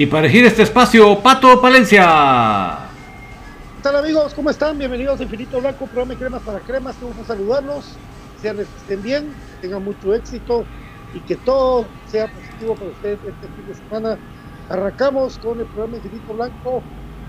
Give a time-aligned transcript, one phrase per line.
[0.00, 2.78] Y para elegir este espacio, Pato Palencia.
[3.76, 4.32] ¿Qué tal amigos?
[4.32, 4.78] ¿Cómo están?
[4.78, 6.96] Bienvenidos a Infinito Blanco, programa de cremas para cremas.
[7.02, 7.98] Vamos a saludarlos.
[8.40, 10.64] Sean, estén bien, tengan mucho éxito
[11.12, 14.18] y que todo sea positivo para ustedes este fin de semana.
[14.70, 16.82] Arrancamos con el programa Infinito Blanco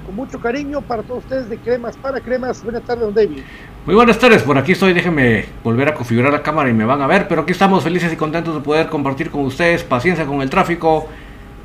[0.05, 2.63] con mucho cariño para todos ustedes de Cremas para Cremas.
[2.63, 3.41] Buenas tardes, don David.
[3.85, 7.01] Muy buenas tardes, por aquí estoy, déjenme volver a configurar la cámara y me van
[7.01, 10.41] a ver, pero aquí estamos felices y contentos de poder compartir con ustedes, paciencia con
[10.41, 11.09] el tráfico,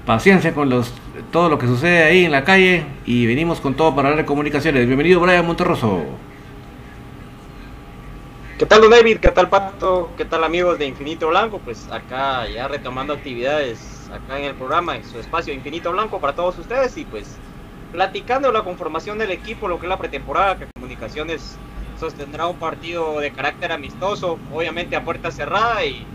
[0.06, 0.94] paciencia con los
[1.32, 4.26] todo lo que sucede ahí en la calle y venimos con todo para hablar de
[4.26, 4.86] comunicaciones.
[4.86, 6.04] Bienvenido Brian Monterroso.
[8.56, 9.18] ¿Qué tal, don David?
[9.18, 10.10] ¿Qué tal, Pato?
[10.16, 11.58] ¿Qué tal, amigos de Infinito Blanco?
[11.58, 16.34] Pues acá ya retomando actividades acá en el programa, en su espacio Infinito Blanco para
[16.34, 17.36] todos ustedes y pues
[17.90, 21.58] platicando la conformación del equipo, lo que es la pretemporada, que Comunicaciones
[21.98, 26.06] sostendrá un partido de carácter amistoso, obviamente a puerta cerrada y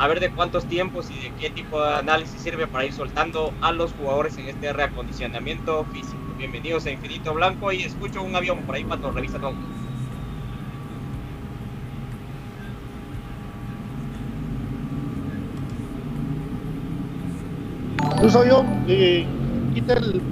[0.00, 3.52] a ver de cuántos tiempos y de qué tipo de análisis sirve para ir soltando
[3.60, 6.16] a los jugadores en este reacondicionamiento físico.
[6.38, 9.52] Bienvenidos a Infinito Blanco y escucho un avión por ahí, Pato, revisa todo.
[18.22, 19.26] Un avión, eh,
[19.74, 20.22] el...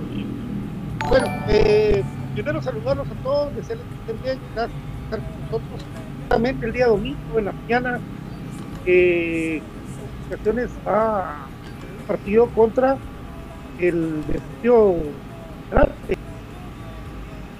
[1.11, 5.85] Bueno, eh, primero saludarlos a todos, desearles que estén bien, gracias estar con nosotros.
[6.21, 8.01] Justamente el día domingo en la mañana,
[8.87, 9.63] eh,
[10.87, 11.47] a
[12.01, 12.97] un partido contra
[13.79, 14.97] el Deportivo.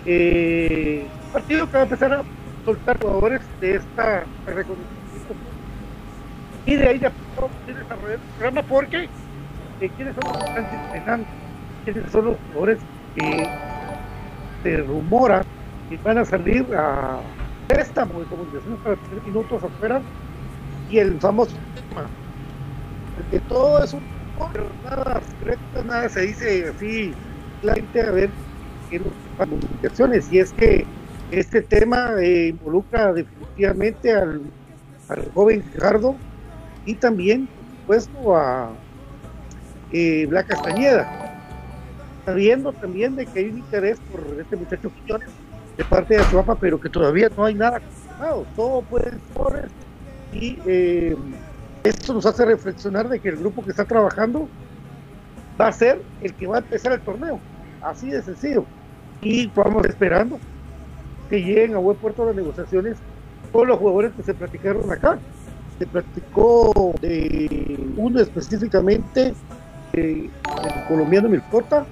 [0.07, 2.23] Eh, partido que va a empezar a
[2.65, 5.35] soltar jugadores de esta reconocimiento.
[6.67, 9.09] Y de ahí ya podemos desarrollar el programa porque
[9.81, 10.45] eh, quiénes son los
[11.85, 12.79] quiénes son los jugadores
[13.15, 13.49] que
[14.63, 15.43] se rumora
[15.89, 17.21] que van a salir a
[17.67, 20.01] préstamo de comunicaciones para tener minutos afuera
[20.91, 22.09] y el famoso tema
[23.17, 24.03] porque todo es un
[24.53, 27.13] pero nada secreto, nada se dice así
[27.61, 28.31] claramente a ver
[28.91, 29.03] en
[29.39, 30.87] las comunicaciones y es que
[31.33, 34.43] este tema eh, involucra definitivamente al,
[35.09, 36.15] al joven Gerardo
[36.87, 37.49] y también
[37.87, 38.71] por supuesto a
[39.93, 41.29] eh, Bla Castañeda
[42.25, 45.31] sabiendo también de que hay un interés por este muchacho Quiñones
[45.77, 49.69] de parte de Achuapa, pero que todavía no hay nada confirmado, todo puede ser
[50.33, 51.17] y eh,
[51.85, 54.49] esto nos hace reflexionar de que el grupo que está trabajando
[55.61, 57.41] va a ser el que va a empezar el torneo,
[57.83, 58.65] así de sencillo,
[59.21, 60.39] y vamos esperando
[61.29, 62.97] que lleguen a buen puerto las negociaciones
[63.53, 65.19] con los jugadores que se platicaron acá.
[65.79, 69.35] Se platicó de uno específicamente,
[69.93, 71.87] eh, el colombiano Milcota,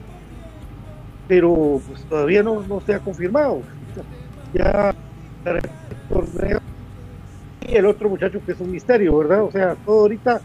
[1.29, 3.63] pero pues todavía no, se ha confirmado.
[4.53, 4.95] Ya
[5.45, 5.61] el
[6.09, 6.61] torneo
[7.69, 9.45] y el otro muchacho que es un misterio, ¿verdad?
[9.45, 10.41] O sea, todo ahorita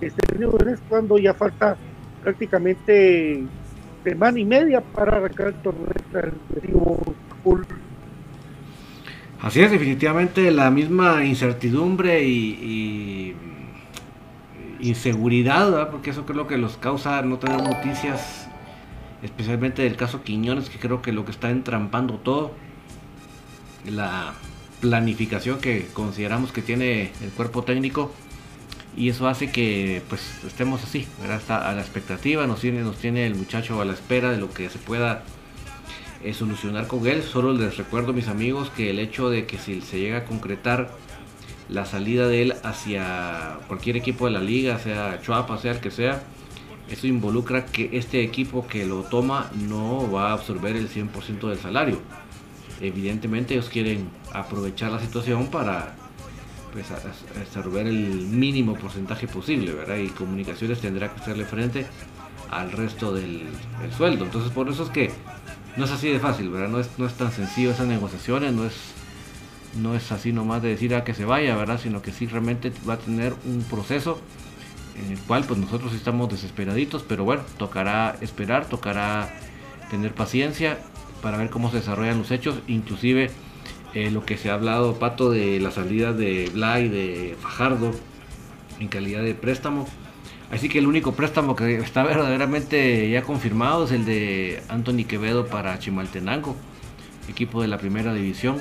[0.00, 1.76] este es cuando ya falta
[2.22, 3.44] prácticamente
[4.02, 5.90] semana y media para arrancar el torneo.
[9.42, 13.34] Así es, definitivamente la misma incertidumbre y,
[14.80, 15.90] y inseguridad, ¿verdad?
[15.90, 18.48] porque eso creo que los causa no tener noticias,
[19.22, 22.52] especialmente del caso Quiñones, que creo que lo que está entrampando todo,
[23.86, 24.34] la
[24.80, 28.12] planificación que consideramos que tiene el cuerpo técnico
[28.96, 31.68] y eso hace que pues estemos así, ¿verdad?
[31.68, 34.68] a la expectativa, nos tiene, nos tiene el muchacho a la espera de lo que
[34.68, 35.22] se pueda
[36.24, 37.22] eh, solucionar con él.
[37.22, 40.90] Solo les recuerdo mis amigos que el hecho de que si se llega a concretar
[41.68, 45.92] la salida de él hacia cualquier equipo de la liga, sea Chuapa, sea el que
[45.92, 46.22] sea,
[46.90, 51.58] eso involucra que este equipo que lo toma no va a absorber el 100% del
[51.58, 52.00] salario
[52.80, 55.94] evidentemente ellos quieren aprovechar la situación para
[56.72, 59.96] pues, absorber el mínimo porcentaje posible, ¿verdad?
[59.96, 61.86] Y comunicaciones tendrá que hacerle frente
[62.50, 63.48] al resto del,
[63.96, 64.24] sueldo.
[64.24, 65.10] Entonces por eso es que
[65.76, 66.68] no es así de fácil, ¿verdad?
[66.68, 68.74] No es, no es tan sencillo esas negociaciones, no es,
[69.80, 71.80] no es así nomás de decir a que se vaya, ¿verdad?
[71.80, 74.20] Sino que sí realmente va a tener un proceso
[74.96, 79.32] en el cual pues nosotros estamos desesperaditos, pero bueno, tocará esperar, tocará
[79.90, 80.78] tener paciencia
[81.20, 83.30] para ver cómo se desarrollan los hechos, inclusive
[83.94, 87.90] eh, lo que se ha hablado, Pato, de la salida de Blay, de Fajardo,
[88.78, 89.86] en calidad de préstamo.
[90.52, 95.46] Así que el único préstamo que está verdaderamente ya confirmado es el de Anthony Quevedo
[95.46, 96.56] para Chimaltenango,
[97.28, 98.58] equipo de la primera división.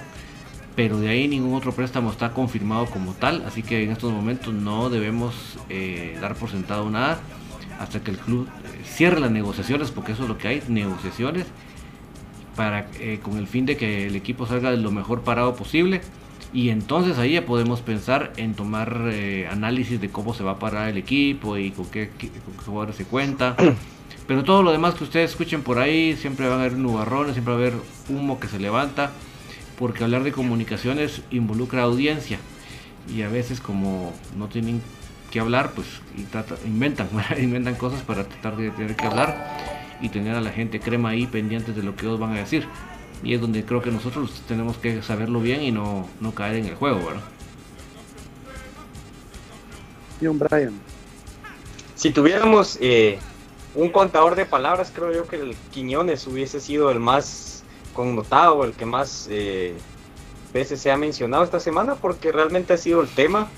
[0.76, 4.54] Pero de ahí ningún otro préstamo está confirmado como tal, así que en estos momentos
[4.54, 7.20] no debemos eh, dar por sentado nada
[7.80, 11.48] hasta que el club eh, cierre las negociaciones, porque eso es lo que hay, negociaciones
[12.60, 16.02] para, eh, con el fin de que el equipo salga de lo mejor parado posible.
[16.52, 20.60] Y entonces ahí ya podemos pensar en tomar eh, análisis de cómo se va a
[20.60, 22.10] parar el equipo y con qué,
[22.66, 23.56] jugadores se cuenta.
[24.28, 27.54] Pero todo lo demás que ustedes escuchen por ahí, siempre van a haber nubarrones, siempre
[27.54, 27.76] va a haber
[28.10, 29.12] humo que se levanta,
[29.78, 32.40] porque hablar de comunicaciones involucra audiencia.
[33.08, 34.82] Y a veces como no tienen
[35.32, 35.88] que hablar, pues
[36.66, 37.08] inventan,
[37.42, 41.28] inventan cosas para tratar de tener que hablar y tener a la gente crema ahí
[41.28, 42.68] pendientes de lo que ellos van a decir.
[43.24, 46.66] Y es donde creo que nosotros tenemos que saberlo bien y no, no caer en
[46.68, 47.24] el juego, ¿verdad?
[50.22, 50.80] John Brian.
[51.96, 53.20] Si tuviéramos eh,
[53.76, 57.64] un contador de palabras, creo yo que el Quiñones hubiese sido el más
[57.94, 59.76] connotado, el que más eh,
[60.54, 63.50] veces se ha mencionado esta semana, porque realmente ha sido el tema.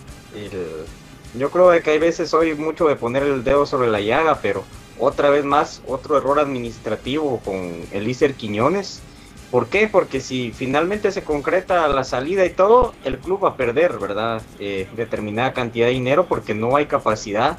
[1.37, 4.63] yo creo que hay veces soy mucho de poner el dedo sobre la llaga, pero
[5.01, 9.01] otra vez más, otro error administrativo con Elícer Quiñones.
[9.49, 9.89] ¿Por qué?
[9.89, 14.41] Porque si finalmente se concreta la salida y todo, el club va a perder, ¿verdad?
[14.59, 17.57] Eh, determinada cantidad de dinero porque no hay capacidad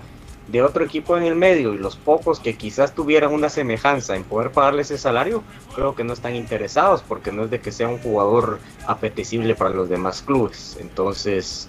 [0.49, 4.25] de otro equipo en el medio y los pocos que quizás tuvieran una semejanza en
[4.25, 5.42] poder pagarle ese salario,
[5.75, 9.70] creo que no están interesados porque no es de que sea un jugador apetecible para
[9.70, 10.78] los demás clubes.
[10.80, 11.68] Entonces,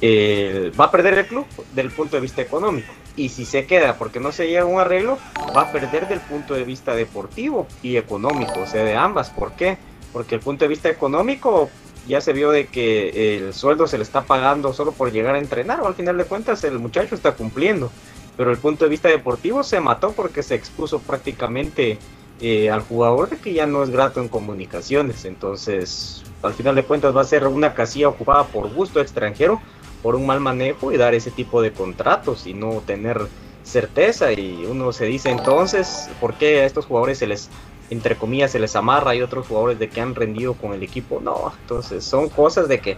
[0.00, 2.92] eh, va a perder el club del punto de vista económico.
[3.20, 5.18] Y si se queda porque no se llega a un arreglo,
[5.54, 9.28] va a perder del punto de vista deportivo y económico, o sea, de ambas.
[9.28, 9.76] ¿Por qué?
[10.10, 11.68] Porque el punto de vista económico
[12.08, 15.38] ya se vio de que el sueldo se le está pagando solo por llegar a
[15.38, 17.90] entrenar, o al final de cuentas el muchacho está cumpliendo.
[18.38, 21.98] Pero el punto de vista deportivo se mató porque se expuso prácticamente
[22.40, 25.26] eh, al jugador de que ya no es grato en comunicaciones.
[25.26, 29.60] Entonces, al final de cuentas va a ser una casilla ocupada por gusto extranjero
[30.02, 33.26] por un mal manejo y dar ese tipo de contratos y no tener
[33.62, 34.32] certeza.
[34.32, 37.50] Y uno se dice entonces por qué a estos jugadores se les
[37.90, 41.20] entre comillas se les amarra y otros jugadores de que han rendido con el equipo
[41.20, 42.96] no entonces son cosas de que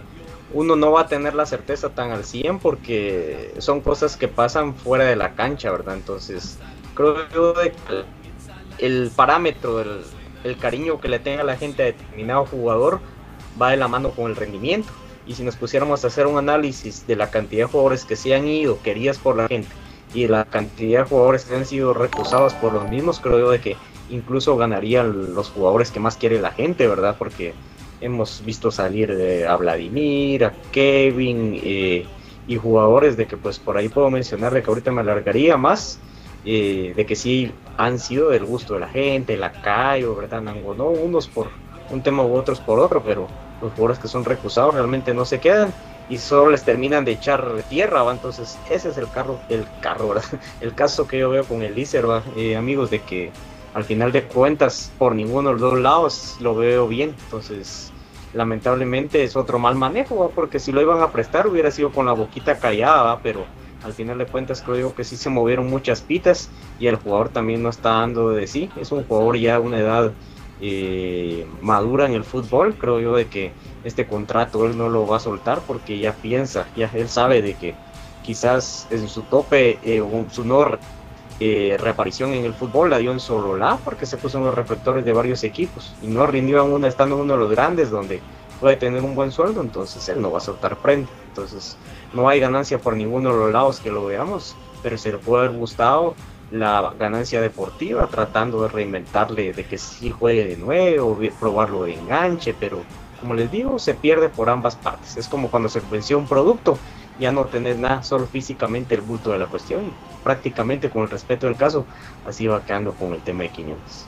[0.53, 4.75] uno no va a tener la certeza tan al 100 porque son cosas que pasan
[4.75, 6.59] fuera de la cancha verdad entonces
[6.93, 7.15] creo
[7.55, 7.73] que
[8.77, 10.01] el parámetro el,
[10.43, 12.99] el cariño que le tenga la gente a determinado jugador
[13.59, 14.91] va de la mano con el rendimiento
[15.25, 18.35] y si nos pusiéramos a hacer un análisis de la cantidad de jugadores que se
[18.35, 19.69] han ido queridas por la gente
[20.13, 23.75] y la cantidad de jugadores que han sido recusados por los mismos, creo de que
[24.09, 27.15] incluso ganarían los jugadores que más quiere la gente, ¿verdad?
[27.17, 27.53] Porque
[28.01, 32.05] hemos visto salir a Vladimir, a Kevin eh,
[32.47, 35.99] y jugadores de que pues por ahí puedo mencionar de que ahorita me alargaría más,
[36.45, 40.41] eh, de que sí han sido del gusto de la gente, la Cayo, ¿verdad?
[40.41, 41.47] no unos por
[41.89, 43.27] un tema u otros por otro, pero
[43.63, 45.73] los jugadores que son recusados realmente no se quedan
[46.09, 48.11] y solo les terminan de echar tierra, ¿va?
[48.11, 50.15] entonces ese es el carro, el carro,
[50.61, 52.05] el caso que yo veo con el Iser,
[52.35, 53.31] eh, amigos, de que
[53.73, 57.91] al final de cuentas por ninguno de los dos lados lo veo bien, entonces
[58.33, 62.13] lamentablemente es otro mal manejo, porque si lo iban a prestar hubiera sido con la
[62.13, 63.45] boquita callada, pero
[63.83, 67.61] al final de cuentas creo que sí se movieron muchas pitas y el jugador también
[67.61, 70.11] no está dando de sí, es un jugador ya de una edad
[70.65, 73.51] eh, madura en el fútbol, creo yo de que
[73.83, 77.55] este contrato él no lo va a soltar porque ya piensa, ya él sabe de
[77.55, 77.75] que
[78.23, 80.01] quizás en su tope eh,
[80.31, 80.65] su no
[81.41, 85.03] eh, reaparición en el fútbol la dio en Sololá porque se puso en los reflectores
[85.03, 88.21] de varios equipos y no rindió aún estando en uno de los grandes donde
[88.61, 91.09] puede tener un buen sueldo, entonces él no va a soltar prenda.
[91.27, 91.75] Entonces
[92.13, 95.47] no hay ganancia por ninguno de los lados que lo veamos, pero se le puede
[95.47, 96.15] haber gustado
[96.51, 102.53] la ganancia deportiva, tratando de reinventarle de que sí juegue de nuevo, probarlo de enganche,
[102.59, 102.83] pero
[103.19, 105.17] como les digo, se pierde por ambas partes.
[105.17, 106.77] Es como cuando se venció un producto,
[107.19, 109.91] ya no tenés nada, solo físicamente el bulto de la cuestión.
[110.23, 111.85] prácticamente con el respeto del caso,
[112.25, 114.05] así va quedando con el tema de Quiñones.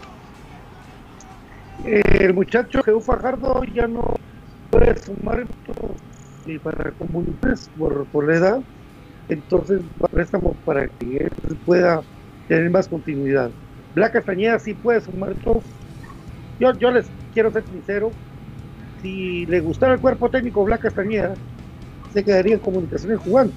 [1.84, 4.16] el muchacho Jesús Fajardo ya no
[4.70, 5.46] puede sumar
[6.46, 8.60] ni para comunidades por, por la edad,
[9.28, 12.02] entonces préstamo para que él pueda
[12.48, 13.52] tener más continuidad.
[13.94, 15.62] Black Castañeda sí puede sumar todo.
[16.60, 18.12] Yo, yo les quiero ser sincero,
[19.02, 21.34] si le gustara el cuerpo técnico Black Castañeda,
[22.14, 23.54] se quedaría en comunicaciones jugando.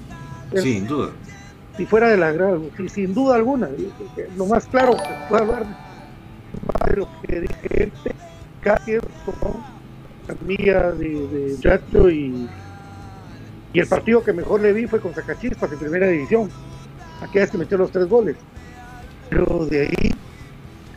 [0.55, 1.11] Sin duda.
[1.77, 2.33] Si fuera de la
[2.75, 3.69] si, sin duda alguna,
[4.35, 5.65] lo más claro que puedo hablar
[6.87, 7.91] de lo que dije
[8.61, 8.97] casi
[10.45, 12.49] mía de, de Chacho y,
[13.73, 16.49] y el partido que mejor le vi fue con Zacachispas en primera división,
[17.21, 18.35] aquella vez que metió los tres goles
[19.29, 20.15] pero de ahí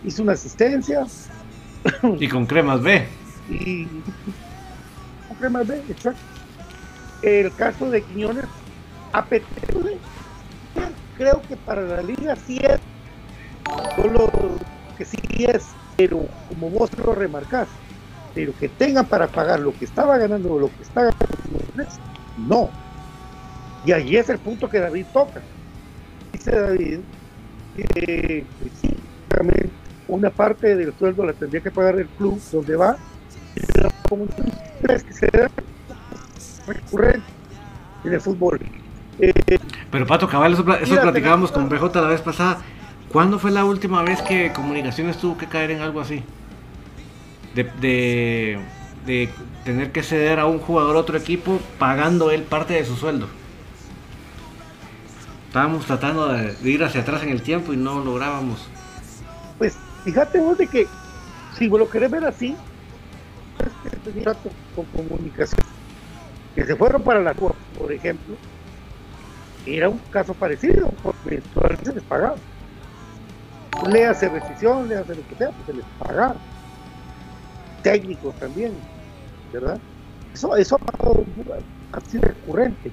[0.05, 1.07] hizo una asistencia.
[2.19, 3.07] Y con cremas B.
[3.49, 3.87] Y
[5.29, 6.21] con cremas B, exacto.
[7.23, 8.45] El caso de Quiñones,
[9.12, 9.99] apetece,
[11.17, 12.81] creo que para la liga sí es,
[13.97, 14.31] solo
[14.97, 17.69] que sí es, pero como vos lo remarcás,
[18.35, 21.93] pero que tengan para pagar lo que estaba ganando o lo que está ganando,
[22.39, 22.71] no.
[23.85, 25.43] Y ahí es el punto que David toca.
[26.33, 27.01] Dice David
[27.76, 28.45] sí,
[30.09, 32.97] una parte del sueldo la tendría que pagar el club donde va,
[33.55, 35.50] que se da
[36.67, 37.26] recurrente
[38.05, 38.61] en el fútbol.
[39.19, 39.33] Eh,
[39.91, 42.59] Pero Pato Cabal, eso, platicábamos con BJ la vez pasada.
[43.11, 46.23] ¿Cuándo fue la última vez que Comunicaciones tuvo que caer en algo así?
[47.55, 48.59] de,
[49.07, 49.29] de,
[49.64, 53.29] tener que ceder a un jugador a otro equipo pagando él parte de su sueldo.
[55.52, 58.66] Estábamos tratando de, ir hacia atrás en el tiempo y no lográbamos.
[59.59, 60.87] Pues fíjate vos de que
[61.59, 62.56] si vos lo querés ver así,
[63.85, 64.25] este
[64.75, 65.61] con comunicación
[66.54, 68.35] que se fueron para la Corte, por ejemplo,
[69.66, 72.37] era un caso parecido, porque todavía se les pagaba.
[73.90, 76.37] Le hace rescisión, le hace lo que sea, pues se les pagaba.
[77.82, 78.73] Técnicos también,
[79.52, 79.78] ¿verdad?
[80.32, 80.78] Eso, eso
[81.92, 82.90] ha sido recurrente.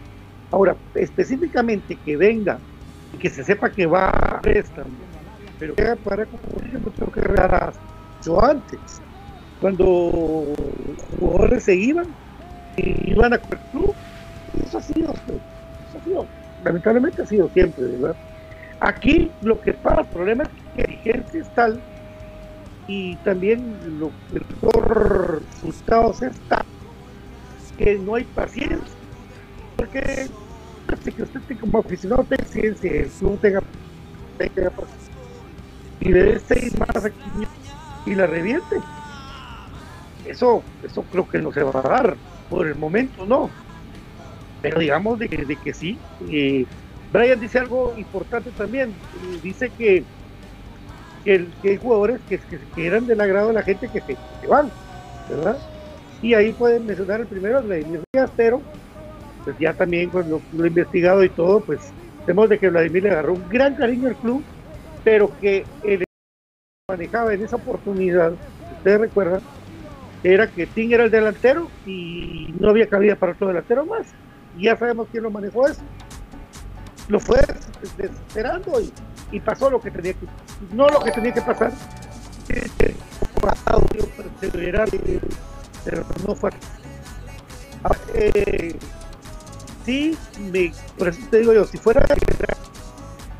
[0.52, 2.60] Ahora, específicamente que venga
[3.14, 4.90] y que se sepa que va a préstamo,
[5.58, 6.42] pero que para como
[6.72, 7.74] yo tengo que regalar
[8.22, 9.02] yo antes,
[9.60, 10.54] cuando
[10.88, 12.08] los jugadores se iban,
[12.78, 13.94] y iban a club,
[14.66, 16.28] eso ha sido, eso ha sido
[16.64, 18.16] lamentablemente ha sido siempre, ¿verdad?
[18.80, 21.84] Aquí lo que pasa, el problema es que la vigencia es tal
[22.88, 26.66] y también lo que los resultados está
[27.78, 28.99] que no hay paciencia,
[29.80, 30.28] porque
[31.16, 33.62] que usted como aficionado tenga ciencia, el club tenga,
[36.02, 37.24] y le dé seis más aquí
[38.06, 38.78] y la reviente.
[40.26, 42.18] Eso, eso creo que no se va a dar,
[42.50, 43.50] por el momento no
[44.62, 45.98] pero digamos de, de que sí.
[46.30, 46.66] Eh,
[47.12, 50.04] Brian dice algo importante también, eh, dice que,
[51.24, 52.40] que, hay jugadores que,
[52.76, 54.70] que, eran del agrado de la gente que se, van,
[55.30, 55.58] ¿verdad?
[56.22, 58.62] Y ahí pueden mencionar el primero, Vladimir Díaz, pero
[59.50, 61.80] pues ya también cuando lo, he investigado y todo, pues
[62.28, 64.44] vemos de que Vladimir le agarró un gran cariño al club,
[65.04, 66.04] pero que él
[66.88, 68.34] manejaba en esa oportunidad,
[68.78, 69.42] ustedes recuerdan,
[70.24, 74.06] era que Ting era el delantero y no había cabida para otro delantero más
[74.58, 75.82] ya sabemos quién lo manejó eso.
[77.08, 77.40] Lo fue
[77.98, 78.74] desesperando
[79.32, 80.26] y, pasó lo que tenía que,
[80.74, 81.72] no lo que tenía que pasar,
[85.86, 86.52] pero no fue.
[87.84, 88.76] Ah, eh,
[89.90, 90.18] sí,
[90.52, 92.06] me, por eso te digo yo, si fuera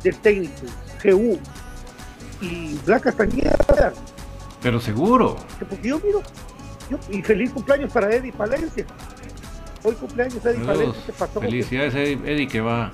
[0.02, 0.66] del técnico,
[1.04, 1.38] GU
[2.40, 3.56] y Blanca Castañeda,
[4.60, 5.36] pero seguro.
[5.58, 6.22] Porque yo miro,
[7.08, 8.84] y feliz cumpleaños para Eddie Palencia.
[9.84, 11.14] Hoy cumpleaños Eddie Palencia.
[11.16, 12.90] pasó Felicidades Eddie, que va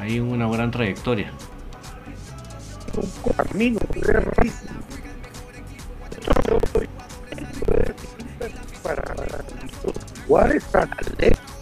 [0.00, 1.32] ahí en una gran trayectoria.
[2.96, 3.78] Un camino.
[8.82, 9.02] Para
[10.26, 11.53] Juárez un juego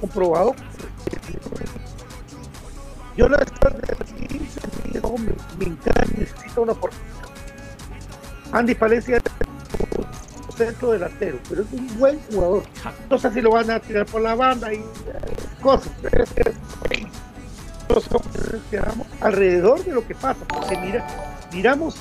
[0.00, 0.54] comprobado.
[3.16, 4.60] Yo la después de 15
[5.58, 7.06] me, encanta, necesito una oportunidad.
[8.52, 9.20] Andy Palencia
[10.56, 12.62] centro delantero, pero es un buen jugador.
[13.10, 14.82] No sé si lo van a tirar por la banda y eh,
[15.60, 15.92] cosas.
[17.88, 21.06] Nosotros quedamos alrededor de lo que pasa, porque mira,
[21.52, 21.96] miramos,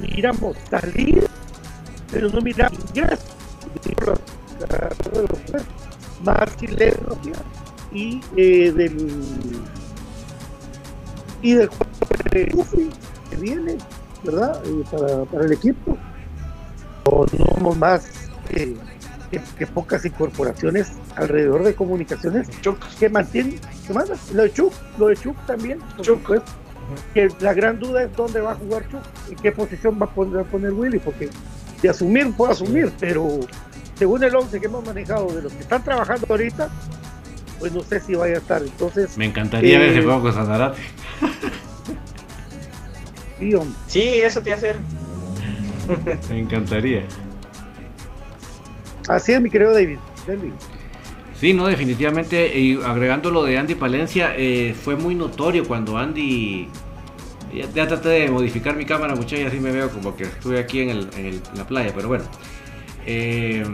[0.00, 1.26] miramos salir,
[2.10, 3.36] pero no miramos ingresos.
[6.26, 7.16] Más chilenos
[7.92, 9.24] y eh, del
[11.40, 11.70] y del
[12.28, 13.78] que viene,
[14.24, 14.60] ¿verdad?
[14.66, 15.96] Eh, para, para el equipo.
[17.60, 18.10] No más
[18.48, 22.48] que, pocas incorporaciones alrededor de comunicaciones.
[22.98, 23.60] Que mantienen,
[24.34, 26.42] Lo de Chuk, lo de Chuk también, por
[27.14, 30.10] Que la gran duda es dónde va a jugar Chuk, en qué posición va a
[30.10, 31.30] poner, poner Willy, porque
[31.82, 33.40] de asumir puedo asumir, pero
[33.96, 36.68] según el 11 que hemos manejado de los que están trabajando ahorita,
[37.58, 38.62] pues no sé si vaya a estar.
[38.62, 40.80] Entonces, me encantaría ver si juego con Sanarate.
[43.86, 44.74] sí, eso te hace
[46.30, 47.04] Me encantaría.
[49.08, 49.98] Así es, mi querido David.
[51.40, 52.58] Sí, no, definitivamente.
[52.58, 56.68] Y agregando lo de Andy Palencia, eh, fue muy notorio cuando Andy.
[57.74, 61.40] Ya, traté de modificar mi cámara, muchachos, así me veo como que estuve aquí en,
[61.54, 62.24] la playa, pero bueno.
[63.06, 63.64] Eh,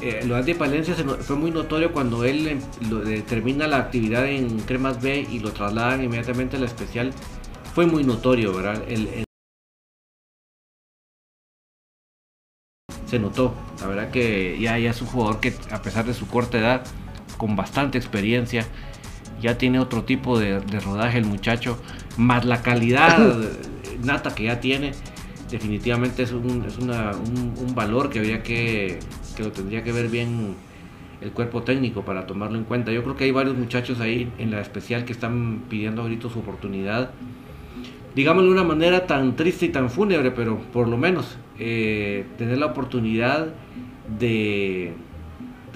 [0.00, 4.58] eh, lo de Andy Palencia fue muy notorio cuando él em, termina la actividad en
[4.60, 7.12] Cremas B y lo trasladan inmediatamente a la especial.
[7.74, 8.82] Fue muy notorio, ¿verdad?
[8.88, 9.24] el
[13.06, 13.54] se notó.
[13.80, 16.82] La verdad que ya, ya es un jugador que a pesar de su corta edad,
[17.38, 18.66] con bastante experiencia,
[19.40, 21.78] ya tiene otro tipo de, rodaje el muchacho,
[22.16, 23.18] más la calidad
[24.02, 24.92] nata que ya tiene,
[25.54, 28.98] definitivamente es un, es un, valor que habría que,
[29.36, 30.56] que lo tendría que ver bien
[31.20, 32.90] el cuerpo técnico para tomarlo en cuenta.
[32.92, 36.40] Yo creo que hay varios muchachos ahí en la especial que están pidiendo ahorita su
[36.40, 37.12] oportunidad
[38.14, 42.58] digámoslo de una manera tan triste y tan fúnebre, pero por lo menos eh, tener
[42.58, 43.48] la oportunidad
[44.18, 44.92] de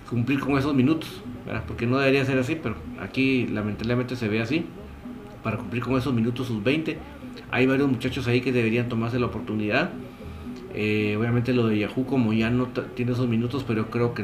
[0.08, 1.22] cumplir con esos minutos,
[1.66, 4.64] porque no debería ser así, pero aquí lamentablemente se ve así,
[5.42, 6.98] para cumplir con esos minutos sus 20.
[7.50, 9.90] Hay varios muchachos ahí que deberían tomarse la oportunidad
[10.74, 14.22] Eh, obviamente lo de Yahoo como ya no tiene esos minutos, pero creo que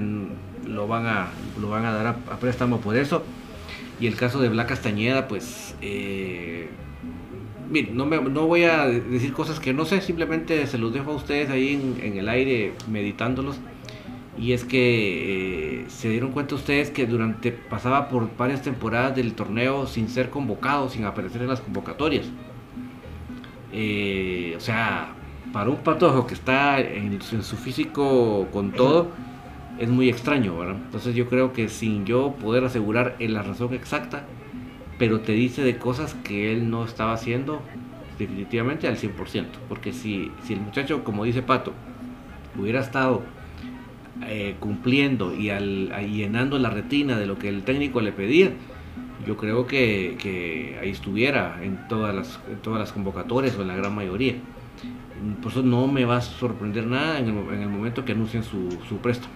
[0.67, 3.25] lo van a, lo van a dar a, préstamo por eso.
[4.01, 5.75] Y el caso de Black Castañeda, pues...
[5.81, 6.69] Eh,
[7.93, 11.15] no, me, no voy a decir cosas que no sé, simplemente se los dejo a
[11.17, 13.59] ustedes ahí en, el aire meditándolos.
[14.39, 19.35] Y es que eh, se dieron cuenta ustedes que durante pasaba por varias temporadas del
[19.35, 22.27] torneo sin ser convocado, sin aparecer en las convocatorias.
[24.57, 25.15] O sea,
[25.53, 29.11] para un patojo que está en, su físico con todo,
[29.79, 30.77] es muy extraño, ¿verdad?
[30.77, 34.25] Entonces yo creo que sin yo poder asegurar la razón exacta,
[34.99, 37.63] pero te dice de cosas que él no estaba haciendo
[38.19, 41.73] definitivamente al 100%, porque si, si el muchacho, como dice Pato,
[42.57, 43.23] hubiera estado
[44.27, 48.53] eh, cumpliendo y, al, llenando la retina de lo que el técnico le pedía,
[49.27, 53.77] yo creo que, ahí estuviera en todas, las, en todas las convocatorias o en la
[53.77, 54.37] gran mayoría
[55.43, 58.99] por eso no me va a sorprender nada en el, momento que anuncien su, su
[58.99, 59.33] préstamo.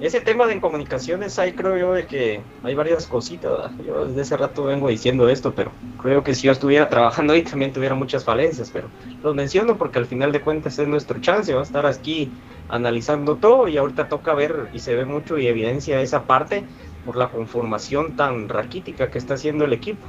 [0.00, 3.72] Ese tema de comunicaciones, ahí creo yo de que hay varias cositas.
[3.84, 7.42] Yo desde ese rato vengo diciendo esto, pero creo que si yo estuviera trabajando ahí
[7.42, 8.70] también tuviera muchas falencias.
[8.70, 8.88] Pero
[9.24, 11.52] los menciono porque al final de cuentas es nuestro chance.
[11.52, 12.30] Va a estar aquí
[12.68, 16.64] analizando todo y ahorita toca ver y se ve mucho y evidencia esa parte
[17.04, 20.06] por la conformación tan raquítica que está haciendo el equipo.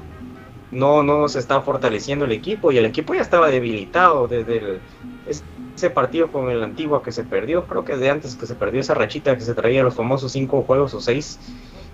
[0.71, 4.79] No, no se está fortaleciendo el equipo y el equipo ya estaba debilitado desde
[5.79, 7.65] ese partido con el antiguo que se perdió.
[7.65, 10.61] Creo que desde antes que se perdió esa rachita que se traía los famosos cinco
[10.63, 11.39] juegos o seis,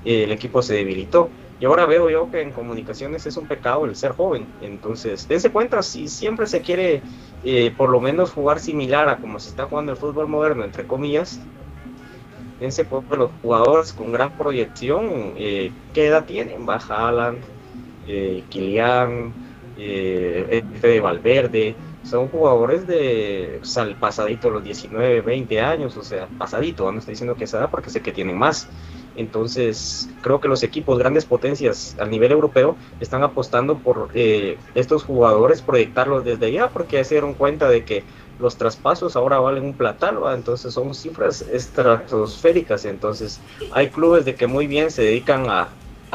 [0.04, 1.30] eh, el equipo se debilitó.
[1.60, 4.46] Y ahora veo yo que en comunicaciones es un pecado el ser joven.
[4.62, 7.02] Entonces, dense cuenta, si siempre se quiere
[7.44, 10.86] eh, por lo menos jugar similar a como se está jugando el fútbol moderno, entre
[10.86, 11.40] comillas,
[12.58, 16.66] Fíjense por los jugadores con gran proyección, eh, ¿qué edad tienen?
[16.66, 17.38] Baja Alan,
[18.08, 19.34] eh, Kilian,
[19.78, 26.28] eh, Fede Valverde, son jugadores de o sea, pasadito los 19, 20 años, o sea,
[26.38, 28.68] pasadito, no estoy diciendo que esa edad porque sé que tienen más.
[29.16, 35.04] Entonces, creo que los equipos, grandes potencias a nivel europeo, están apostando por eh, estos
[35.04, 38.04] jugadores, proyectarlos desde ya, porque se dieron cuenta de que
[38.40, 43.40] los traspasos ahora valen un platal, entonces son cifras estratosféricas, entonces
[43.72, 45.70] hay clubes de que muy bien se dedican a,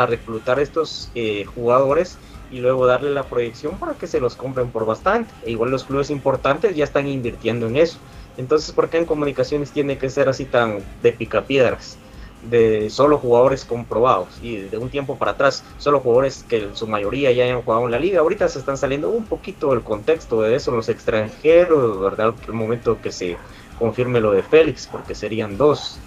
[0.07, 2.17] reclutar estos eh, jugadores
[2.51, 5.33] y luego darle la proyección para que se los compren por bastante.
[5.45, 7.99] E igual los clubes importantes ya están invirtiendo en eso.
[8.37, 11.99] Entonces, ¿por qué en comunicaciones tiene que ser así tan de picapiedras?
[12.43, 17.31] de solo jugadores comprobados y de un tiempo para atrás solo jugadores que su mayoría
[17.33, 20.55] ya hayan jugado en la liga ahorita se están saliendo un poquito del contexto de
[20.55, 23.37] eso los extranjeros verdad el momento que se
[23.79, 25.99] confirme lo de Félix porque serían dos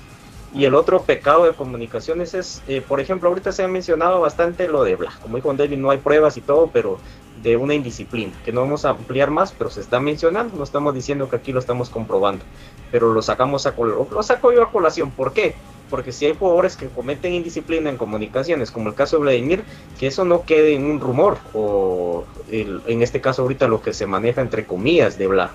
[0.53, 4.67] y el otro pecado de comunicaciones es eh, por ejemplo ahorita se ha mencionado bastante
[4.67, 6.99] lo de Bla como dijo David no hay pruebas y todo pero
[7.41, 10.93] de una indisciplina que no vamos a ampliar más pero se está mencionando no estamos
[10.93, 12.45] diciendo que aquí lo estamos comprobando
[12.91, 15.55] pero lo sacamos a lo saco yo a colación ¿por qué?
[15.93, 19.63] porque si hay jugadores que cometen indisciplina en comunicaciones, como el caso de Vladimir,
[19.99, 24.07] que eso no quede en un rumor, o en este caso ahorita lo que se
[24.07, 25.51] maneja entre comillas de Bla,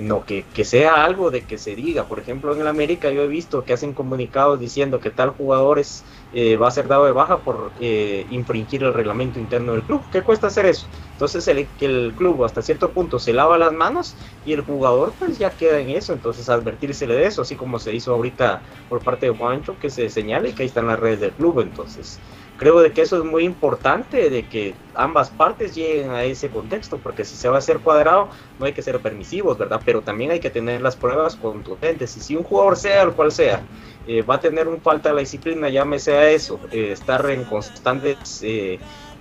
[0.00, 2.04] no, que, que, sea algo de que se diga.
[2.04, 5.78] Por ejemplo, en el América yo he visto que hacen comunicados diciendo que tal jugador
[5.78, 9.82] es, eh, va a ser dado de baja por eh, infringir el reglamento interno del
[9.82, 10.02] club.
[10.12, 10.86] ¿Qué cuesta hacer eso?
[11.12, 15.14] Entonces el, que el club hasta cierto punto se lava las manos y el jugador
[15.18, 16.12] pues ya queda en eso.
[16.12, 20.08] Entonces advertírsele de eso, así como se hizo ahorita por parte de Juancho, que se
[20.10, 21.60] señale que ahí están las redes del club.
[21.60, 22.20] Entonces
[22.56, 26.98] creo de que eso es muy importante, de que ambas partes lleguen a ese contexto,
[26.98, 29.80] porque si se va a hacer cuadrado, no hay que ser permisivos, ¿verdad?
[29.84, 32.16] Pero también hay que tener las pruebas contundentes.
[32.16, 33.62] Y si un jugador, sea el cual sea,
[34.06, 37.44] eh, va a tener un falta de la disciplina, llámese a eso, eh, estar en
[37.44, 38.40] constantes...
[38.42, 38.78] Eh,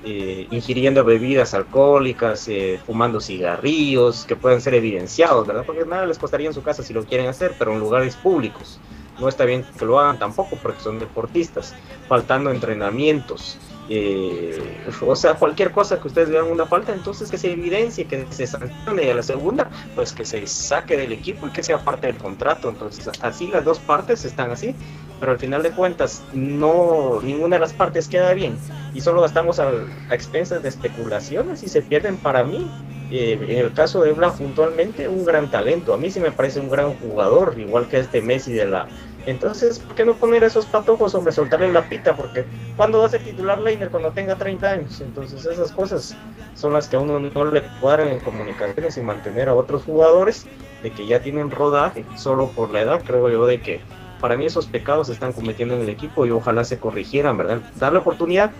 [0.07, 2.47] ingiriendo bebidas alcohólicas,
[2.85, 5.63] fumando cigarrillos, que pueden ser evidenciados, ¿verdad?
[5.65, 8.79] Porque nada les costaría en su casa si lo quieren hacer, pero en lugares públicos
[9.19, 11.73] no está bien que lo hagan tampoco porque son deportistas,
[12.07, 13.57] faltando entrenamientos.
[13.87, 18.25] Eh, o sea, cualquier cosa que ustedes vean una falta, entonces que se evidencie, que
[18.31, 21.77] se sancione y a la segunda, pues que se saque del equipo y que sea
[21.77, 22.69] parte del contrato.
[22.69, 24.73] Entonces, así las dos partes están así,
[25.19, 28.57] pero al final de cuentas, no ninguna de las partes queda bien
[28.95, 29.71] y solo gastamos a,
[30.09, 32.71] expensas de especulaciones y se pierden para mí.
[33.11, 35.93] Eh, en el caso de Blanc puntualmente, un gran talento.
[35.93, 38.87] A mí sí me parece un gran jugador, igual que este Messi de la
[39.25, 42.15] entonces, ¿por qué no poner esos patojos, hombre, soltarle la pita?
[42.15, 42.45] Porque
[42.77, 45.01] ¿cuándo va a ser titular Leiner cuando tenga 30 años?
[45.01, 46.15] Entonces, esas cosas
[46.53, 50.45] son las que a uno no le cuadran en comunicaciones y mantener a otros jugadores
[50.83, 53.01] de que ya tienen rodaje solo por la edad.
[53.05, 53.81] Creo yo de que
[54.21, 57.61] para mí esos pecados se están cometiendo en el equipo y ojalá se corrigieran, ¿verdad?
[57.75, 58.51] Darle oportunidad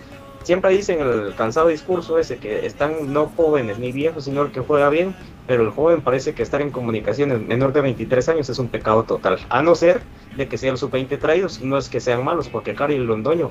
[0.46, 4.60] siempre dicen el cansado discurso ese que están no jóvenes ni viejos, sino el que
[4.60, 5.12] juega bien,
[5.48, 9.02] pero el joven parece que estar en comunicaciones menor de 23 años es un pecado
[9.02, 10.02] total, a no ser
[10.36, 13.50] de que sean los sub-20 traídos, no es que sean malos, porque Cari y Londoño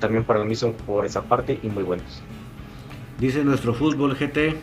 [0.00, 2.22] también para mí son por esa parte y muy buenos.
[3.18, 4.56] Dice nuestro fútbol GT,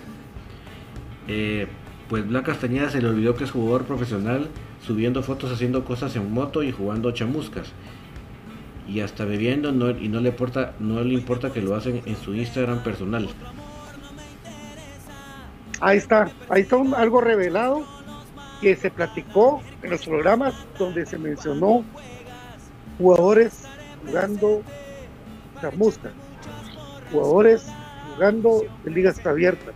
[1.27, 1.67] eh,
[2.09, 4.49] pues Blanca Castañeda se le olvidó que es jugador profesional,
[4.85, 7.71] subiendo fotos haciendo cosas en moto y jugando chamuscas.
[8.91, 12.33] Y hasta bebiendo y no le, importa, no le importa que lo hacen en su
[12.33, 13.29] Instagram personal.
[15.79, 17.85] Ahí está, ahí está algo revelado
[18.59, 21.85] que se platicó en los programas donde se mencionó
[22.97, 23.63] jugadores
[24.05, 24.61] jugando
[25.61, 26.11] chamuscas,
[27.11, 27.65] jugadores
[28.13, 29.73] jugando en ligas abiertas.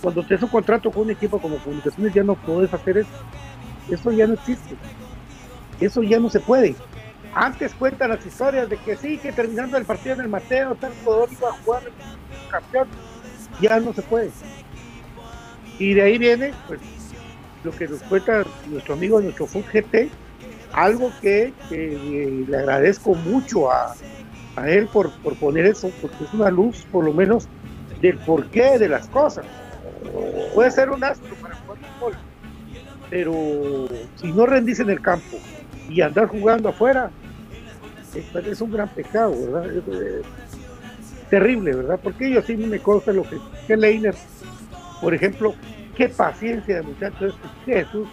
[0.00, 3.10] Cuando te un contrato con un equipo como Comunicaciones ya no puedes hacer eso.
[3.90, 4.76] Eso ya no existe.
[5.80, 6.74] Eso ya no se puede.
[7.40, 10.90] Antes cuentan las historias de que sí, que terminando el partido en el Mateo, tal
[11.04, 11.82] jugador iba a jugar
[12.50, 12.88] campeón.
[13.60, 14.32] Ya no se puede.
[15.78, 16.80] Y de ahí viene, pues,
[17.62, 20.10] lo que nos cuenta nuestro amigo, nuestro Food GT,
[20.72, 23.94] algo que, le agradezco mucho a,
[24.56, 27.46] a él por, por, poner eso, porque es una luz, por lo menos,
[28.00, 29.46] del porqué de las cosas.
[30.56, 32.14] Puede ser un astro para jugar fútbol,
[33.08, 35.36] pero si no rendís en el campo
[35.88, 37.12] y andar jugando afuera,
[38.14, 39.66] es, un gran pecado, ¿verdad?
[39.76, 40.24] Es,
[41.30, 42.00] terrible, ¿verdad?
[42.02, 44.14] Porque yo sí me consta lo que, que Leiner,
[45.00, 45.54] por ejemplo,
[45.94, 48.08] qué paciencia de muchachos, este Jesús,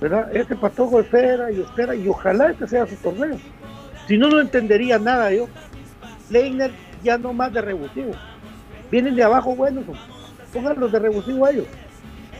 [0.00, 0.34] ¿verdad?
[0.34, 3.36] Este patojo espera y espera y ojalá este sea su torneo.
[4.06, 5.48] Si no, no entendería nada yo.
[6.30, 6.70] Leiner
[7.02, 8.12] ya no más de revulsivo.
[8.90, 9.84] Vienen de abajo buenos,
[10.78, 11.66] los de revulsivo a ellos.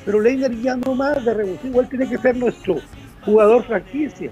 [0.05, 2.77] Pero Leiner ya no más de revulsivo, él tiene que ser nuestro
[3.25, 4.31] jugador franquicia.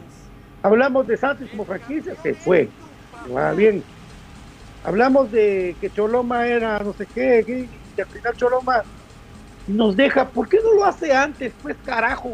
[0.66, 2.68] Hablamos de Santos como franquicia, se fue.
[3.32, 3.84] Va bien.
[4.82, 8.82] Hablamos de que Choloma era no sé qué, que al final Choloma
[9.68, 11.52] nos deja, ¿por qué no lo hace antes?
[11.62, 12.32] Pues carajo.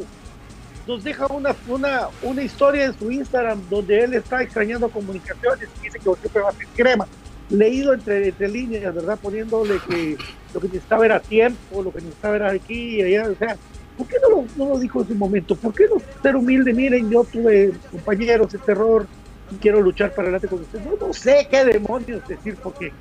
[0.86, 5.84] Nos deja una, una, una historia en su Instagram donde él está extrañando comunicaciones y
[5.84, 7.06] dice que siempre va a ser crema.
[7.50, 9.18] Leído entre, entre líneas, ¿verdad?
[9.20, 10.16] Poniéndole que
[10.54, 13.58] lo que necesitaba era tiempo, lo que necesitaba era aquí y allá, o sea,
[14.02, 14.16] ¿por qué
[14.58, 15.54] no lo, dijo en su momento?
[15.54, 16.72] ¿Por qué no ser humilde?
[16.72, 19.06] Miren, yo tuve compañeros de terror
[19.50, 20.84] y quiero luchar para adelante con ustedes.
[20.84, 22.92] No, no sé qué demonios decir, porque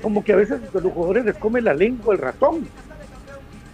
[0.00, 2.68] como que a veces los jugadores les come la lengua el ratón.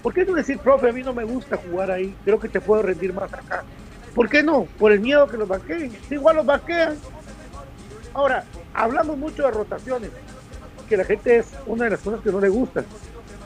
[0.03, 2.61] ¿Por qué no decir, profe, a mí no me gusta jugar ahí, creo que te
[2.61, 3.63] puedo rendir más acá?
[4.15, 4.67] ¿Por qué no?
[4.79, 5.93] Por el miedo que los banqueen.
[6.11, 6.97] igual los banquean.
[8.15, 10.11] Ahora, hablamos mucho de rotaciones,
[10.89, 12.85] que la gente es una de las cosas que no le gusta.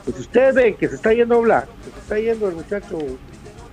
[0.05, 1.67] Pues si ustedes ven que se está yendo a hablar,
[2.05, 2.99] está yendo el muchacho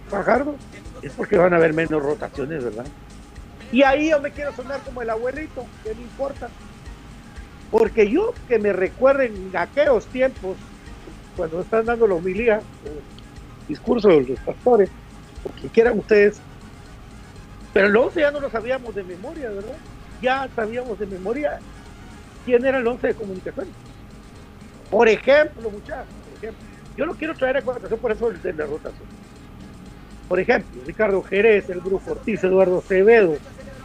[0.09, 0.57] Fajardo,
[1.03, 2.87] es porque van a haber menos rotaciones, ¿verdad?
[3.71, 6.49] Y ahí yo me quiero sonar como el abuelito, que no importa.
[7.71, 10.57] Porque yo que me recuerden aquellos tiempos
[11.37, 14.88] cuando están dando la homilía, el discurso de los pastores,
[15.45, 16.40] o que quieran ustedes,
[17.75, 19.77] pero el 11 ya no lo sabíamos de memoria, ¿verdad?
[20.23, 21.59] Ya sabíamos de memoria
[22.47, 23.68] quién era el 11 de comunicación.
[24.90, 28.66] Por ejemplo, muchachos, por ejemplo, yo no quiero traer a cuentación por eso de la
[28.66, 29.09] rotación.
[30.28, 33.37] Por ejemplo, Ricardo Jerez, el Grupo Ortiz, Eduardo Acevedo,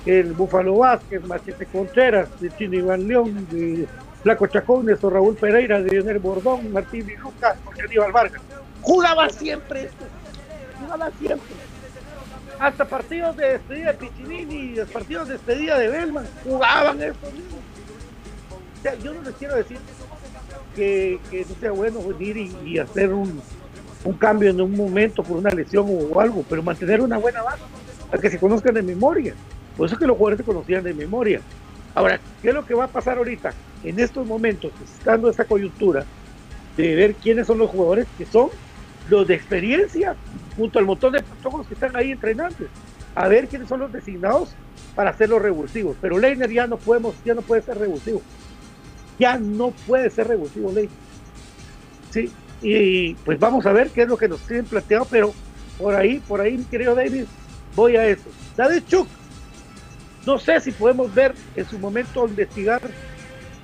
[0.06, 3.48] el Búfalo Vázquez, Machete Contreras, el Chino Iván León,
[4.24, 8.42] Flaco Chacón, Néstor Raúl Pereira, Dionel Bordón, Martín Lucas, Jorge Aníbal Vargas.
[8.82, 10.06] Jugaban siempre esto.
[10.80, 11.56] Jugaban siempre.
[12.60, 18.82] Hasta partidos de despedida de Piccinini, los partidos de despedida de Belman, jugaban esto O
[18.82, 19.78] sea, yo no les quiero decir
[20.78, 23.42] que, no sea bueno venir y, hacer un,
[24.20, 27.64] cambio en un momento por una lesión o, algo, pero mantener una buena base,
[28.10, 29.34] para que se conozcan de memoria.
[29.76, 31.42] Por eso es que los jugadores se conocían de memoria.
[31.94, 33.54] Ahora, ¿qué es lo que va a pasar ahorita?
[33.84, 36.06] En estos momentos, estando esta coyuntura,
[36.78, 38.50] de ver quiénes son los jugadores que son
[39.10, 40.16] los de experiencia,
[40.56, 42.66] junto al montón de patojos que están ahí entrenando,
[43.16, 44.50] a ver quiénes son los designados
[44.96, 45.98] para hacer los revulsivos.
[46.00, 48.22] Pero Leiner ya no podemos, ya no puede ser revulsivo.
[49.20, 50.92] Ya no puede ser revulsivo Leiner.
[52.12, 55.34] Sí, y pues vamos a ver qué es lo que nos tienen planteado, pero
[55.78, 57.26] por ahí, por ahí, mi querido David,
[57.76, 58.30] voy a eso.
[58.56, 59.08] David Chuk,
[60.26, 62.82] no sé si podemos ver en su momento investigar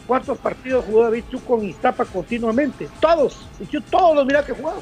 [0.06, 2.88] cuántos partidos jugó David Chu con Iztapa continuamente.
[3.00, 3.48] Todos.
[3.72, 4.82] Yo todos los mira que jugado.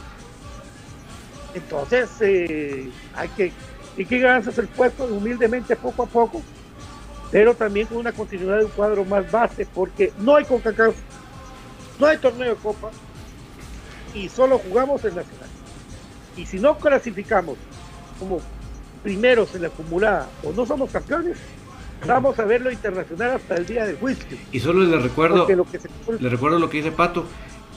[1.53, 3.51] Entonces, eh, hay que,
[3.97, 6.41] hay que ganarse el puesto humildemente poco a poco,
[7.31, 10.95] pero también con una continuidad de un cuadro más base, porque no hay CONCACAF,
[11.99, 12.91] no hay torneo de Copa,
[14.13, 15.49] y solo jugamos en Nacional.
[16.35, 17.57] Y si no clasificamos
[18.19, 18.39] como
[19.03, 21.37] primeros en la acumulada o no somos campeones,
[22.05, 24.37] vamos a ver lo internacional hasta el día del juicio.
[24.51, 25.79] Y solo les recuerdo, lo que
[26.19, 27.25] les recuerdo lo que dice Pato,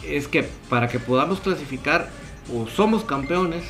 [0.04, 2.08] es que para que podamos clasificar
[2.52, 3.64] o somos campeones,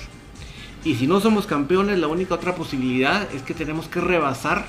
[0.83, 4.67] y si no somos campeones, la única otra posibilidad es que tenemos que rebasar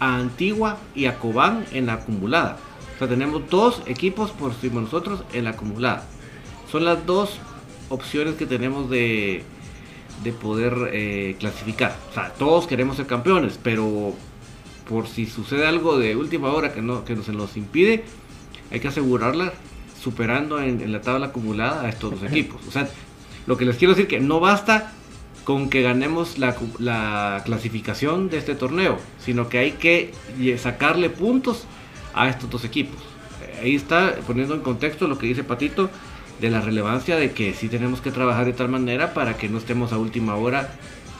[0.00, 2.58] a Antigua y a Cobán en la acumulada.
[2.94, 6.06] O sea, tenemos dos equipos por encima nosotros en la acumulada.
[6.70, 7.38] Son las dos
[7.88, 9.44] opciones que tenemos de,
[10.24, 11.96] de poder eh, clasificar.
[12.10, 14.14] O sea, todos queremos ser campeones, pero
[14.88, 18.04] por si sucede algo de última hora que, no, que nos, nos impide,
[18.70, 19.52] hay que asegurarla
[20.00, 22.60] superando en, la tabla acumulada a estos dos equipos.
[22.66, 22.88] O sea,
[23.46, 24.92] lo que les quiero decir que no basta
[25.46, 30.12] con que ganemos la, la, clasificación de este torneo, sino que hay que
[30.58, 31.66] sacarle puntos
[32.14, 33.00] a estos dos equipos.
[33.62, 35.88] Ahí está poniendo en contexto lo que dice Patito
[36.40, 39.58] de la relevancia de que sí tenemos que trabajar de tal manera para que no
[39.58, 40.68] estemos a última hora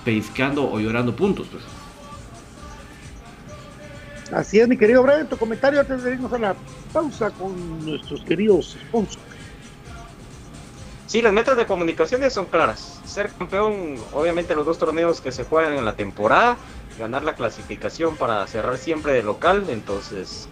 [0.05, 1.47] peisqueando o llorando puntos.
[1.47, 1.62] Pues.
[4.33, 6.57] Así es, mi querido Brian, tu comentario antes de irnos a la
[6.93, 9.26] pausa con nuestros queridos sponsors.
[11.07, 13.01] Sí, las metas de comunicaciones son claras.
[13.05, 16.57] Ser campeón, obviamente los dos torneos que se juegan en la temporada,
[16.99, 20.49] ganar la clasificación para cerrar siempre de local, entonces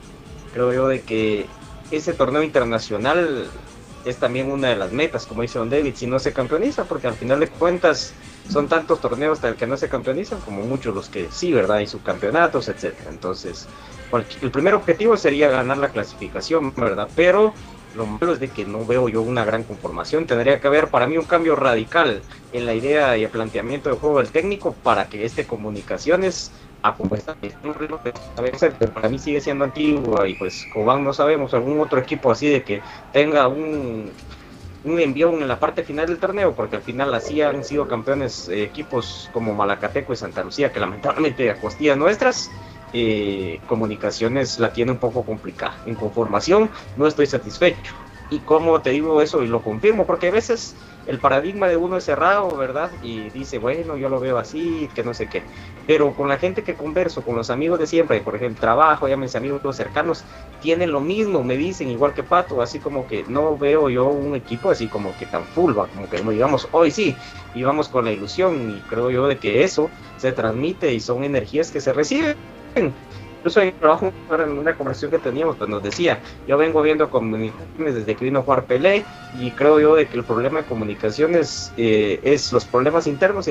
[0.53, 1.47] creo yo de que
[1.91, 3.51] ese torneo internacional
[4.05, 7.09] es también una de las metas, como dice Don David, si no se campeoniza, porque
[7.09, 8.13] al final de cuentas
[8.49, 11.81] son tantos torneos del que no se campeonizan como muchos los que sí, ¿verdad?
[11.81, 13.11] Y subcampeonatos, etcétera.
[13.11, 13.67] Entonces,
[14.43, 17.09] el primer objetivo sería ganar la clasificación, ¿verdad?
[17.17, 17.55] Pero
[17.95, 20.27] lo malo es de que no veo yo una gran conformación.
[20.27, 23.97] Tendría que haber para mí un cambio radical en la idea y el planteamiento de
[23.97, 26.53] juego del técnico para que este comunicaciones
[26.83, 27.35] a como está
[28.93, 32.63] para mí sigue siendo antiguo y pues Cobán no sabemos algún otro equipo así de
[32.63, 34.11] que tenga un
[34.85, 38.49] un envión en la parte final del torneo, porque al final así han sido campeones
[38.49, 42.51] eh, equipos como Malacateco y Santa Lucía, que lamentablemente a costillas nuestras,
[42.95, 45.75] eh, comunicaciones la tiene un poco complicada.
[45.85, 47.93] En conformación no estoy satisfecho.
[48.31, 50.75] Y como te digo eso y lo confirmo, porque a veces
[51.07, 52.91] el paradigma de uno es cerrado, ¿verdad?
[53.03, 55.43] Y dice, bueno, yo lo veo así, que no sé qué.
[55.87, 59.37] Pero con la gente que converso, con los amigos de siempre, por ejemplo, trabajo, mis
[59.37, 60.25] amigos cercanos,
[60.63, 64.35] tienen lo mismo, me dicen igual que Pato, así como que no veo yo un
[64.35, 67.15] equipo así como que tan full, como que digamos, hoy sí,
[67.55, 71.25] y vamos con la ilusión, y creo yo de que eso se transmite y son
[71.25, 72.35] energías que se reciben
[72.77, 77.95] incluso en trabajo en una conversación que teníamos, pues nos decía, yo vengo viendo comunicaciones
[77.95, 79.05] desde que vino a jugar Pelé
[79.39, 83.47] y creo yo de que el problema de comunicaciones eh, es los problemas internos,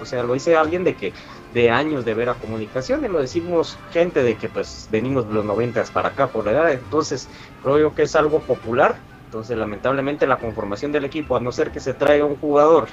[0.00, 1.12] o sea, lo dice alguien de que
[1.54, 5.44] de años de ver a comunicaciones, lo decimos gente de que pues venimos de los
[5.44, 7.28] noventas para acá por la edad, entonces
[7.62, 11.70] creo yo que es algo popular, entonces lamentablemente la conformación del equipo, a no ser
[11.70, 12.88] que se traiga un jugador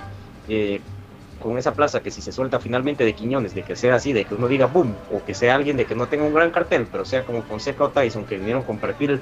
[0.47, 0.79] eh,
[1.39, 4.25] con esa plaza que si se suelta finalmente de Quiñones, de que sea así, de
[4.25, 6.87] que uno diga boom, o que sea alguien de que no tenga un gran cartel,
[6.91, 9.21] pero sea como Fonseca o Tyson, que vinieron con perfil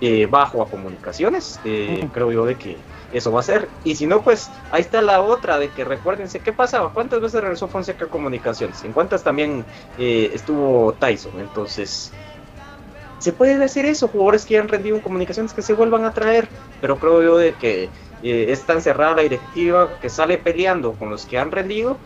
[0.00, 2.76] eh, bajo a comunicaciones, eh, creo yo de que
[3.12, 3.68] eso va a ser.
[3.84, 7.40] Y si no, pues ahí está la otra de que recuérdense qué pasaba, cuántas veces
[7.40, 9.64] regresó Fonseca a comunicaciones, en cuántas también
[9.98, 12.12] eh, estuvo Tyson, entonces
[13.18, 16.48] se puede decir eso, jugadores que han rendido en comunicaciones que se vuelvan a traer,
[16.80, 17.88] pero creo yo de que
[18.22, 21.98] eh, es tan cerrada la directiva que sale peleando con los que han rendido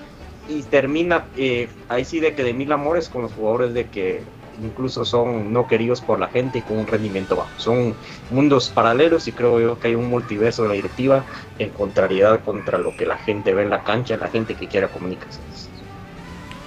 [0.49, 4.23] y termina eh, ahí sí de que de mil amores con los jugadores de que
[4.63, 7.51] incluso son no queridos por la gente y con un rendimiento bajo.
[7.57, 7.95] Son
[8.31, 11.25] mundos paralelos y creo yo que hay un multiverso de la directiva
[11.59, 14.89] en contrariedad contra lo que la gente ve en la cancha, la gente que quiera
[14.89, 15.41] comunicarse.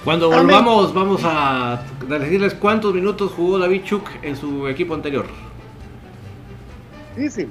[0.03, 5.25] Cuando volvamos vamos a decirles cuántos minutos jugó David Chuk en su equipo anterior.
[7.15, 7.47] Sí, sí.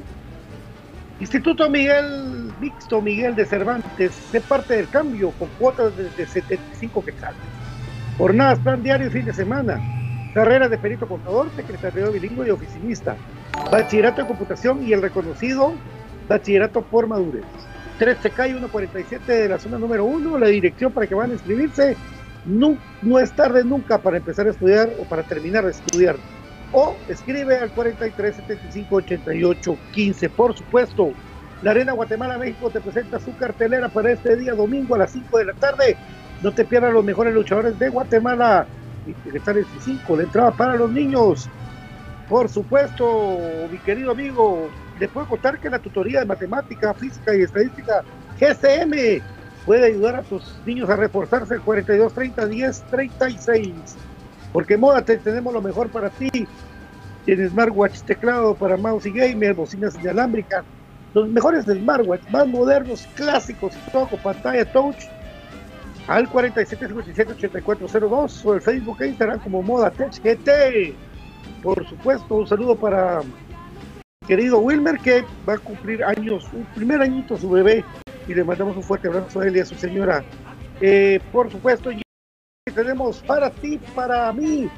[1.23, 7.39] Instituto Miguel Mixto Miguel de Cervantes, sé parte del cambio con cuotas de, 75 quetzales.
[8.18, 9.81] Jornadas, plan diario y fin de semana.
[10.35, 13.16] Carrera de perito contador, secretario bilingüe y oficinista.
[13.70, 15.75] Bachillerato en computación y el reconocido
[16.29, 17.45] bachillerato por madurez.
[18.01, 21.97] 13 calle 147 de la zona número 1, la dirección para que van a inscribirse.
[22.45, 26.16] No, no es tarde nunca para empezar a estudiar o para terminar de estudiar
[26.73, 30.29] o escribe al 43 75 88 15.
[30.31, 31.12] Por supuesto,
[31.62, 35.39] la Arena Guatemala México te presenta su cartelera para este día domingo a las 5
[35.39, 35.97] de la tarde.
[36.43, 38.66] No te pierdas los mejores luchadores de Guatemala.
[39.33, 41.49] Están en 5, la entrada para los niños.
[42.29, 43.39] Por supuesto,
[43.70, 44.68] mi querido amigo,
[44.99, 48.03] le puedo contar que la tutoría de matemática, física y estadística
[48.41, 49.23] GCM
[49.66, 53.73] puede ayudar a tus niños a reforzarse el 42 30 10 36
[54.53, 56.47] porque Moda tenemos lo mejor para ti.
[57.25, 60.65] Tienes smartwatch, teclado para mouse y gamer, bocinas inalámbricas,
[61.15, 64.97] los mejores smartwatch, más modernos, clásicos, todo con pantalla touch
[66.09, 70.95] al 4757-8402 o el Facebook e Instagram como Moda Tech GT.
[71.63, 73.23] Por supuesto, un saludo para
[74.27, 77.85] querido Wilmer que va a cumplir años, un primer añito su bebé
[78.27, 80.25] y le mandamos un fuerte abrazo a él y a su señora.
[80.81, 81.91] Eh, por supuesto,
[82.71, 84.71] tenemos para ti, para mí,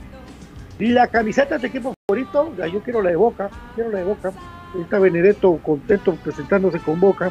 [0.79, 2.55] la camiseta de equipo favorito.
[2.73, 4.33] Yo quiero la de Boca, quiero la de Boca.
[4.81, 7.31] Está Benedetto contento presentándose con Boca.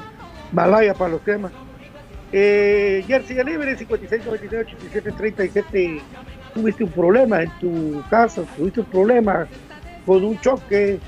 [0.51, 1.51] Malaya para los temas.
[2.31, 6.01] Eh, Jersey Delivery 56 99 87 37.
[6.53, 9.47] Tuviste un problema en tu casa, tuviste un problema
[10.05, 10.99] con un choque,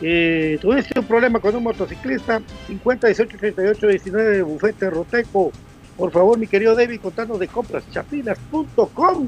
[0.00, 2.40] eh, tuviste un problema con un motociclista.
[2.68, 5.52] 50 18 38 19 de Bufete Roteco.
[5.96, 9.26] Por favor, mi querido David, contanos de compraschapinas.com.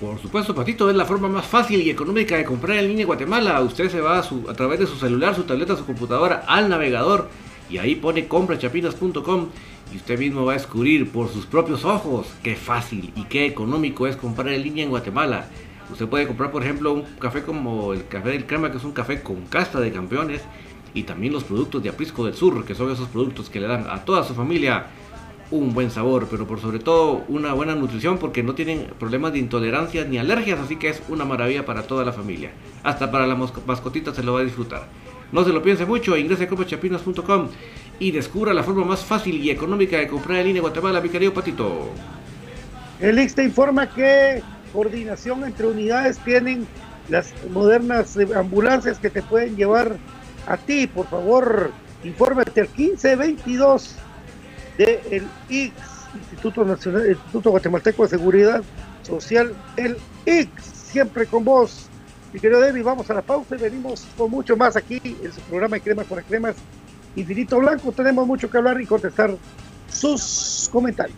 [0.00, 3.06] Por supuesto, Patito, es la forma más fácil y económica de comprar en línea en
[3.06, 3.60] Guatemala.
[3.62, 7.28] Usted se va a, través de su celular, su tableta, su computadora al navegador
[7.70, 9.48] y ahí pone compraschapinas.com
[9.92, 14.06] y usted mismo va a descubrir por sus propios ojos qué fácil y qué económico
[14.06, 15.48] es comprar en línea en Guatemala.
[15.90, 18.92] Usted puede comprar, por ejemplo, un café como el café del crema, que es un
[18.92, 20.42] café con casta de campeones,
[20.92, 23.86] y también los productos de Aprisco del Sur, que son esos productos que le dan
[23.88, 24.86] a toda su familia
[25.50, 29.38] un buen sabor, pero por sobre todo una buena nutrición porque no tienen problemas de
[29.38, 32.50] intolerancia ni alergias, así que es una maravilla para toda la familia.
[32.82, 34.88] Hasta para la mascotita se lo va a disfrutar.
[35.32, 37.48] No se lo piense mucho, ingrese a comprachapinas.com
[37.98, 41.32] y descubra la forma más fácil y económica de comprar en línea Guatemala, mi querido
[41.32, 41.90] Patito.
[43.00, 44.42] El te informa que
[44.72, 46.66] coordinación entre unidades tienen
[47.08, 49.96] las modernas ambulancias que te pueden llevar
[50.46, 50.86] a ti.
[50.86, 51.70] Por favor,
[52.04, 53.96] infórmate al 1522
[54.76, 55.72] del de
[56.14, 58.62] Instituto Nacional, Instituto Guatemalteco de Seguridad
[59.02, 61.88] Social, el IX, siempre con vos.
[62.32, 65.40] Mi querido David, vamos a la pausa y venimos con mucho más aquí en su
[65.42, 66.56] programa de Cremas para Cremas
[67.14, 67.92] Infinito Blanco.
[67.92, 69.36] Tenemos mucho que hablar y contestar
[69.90, 71.16] sus comentarios.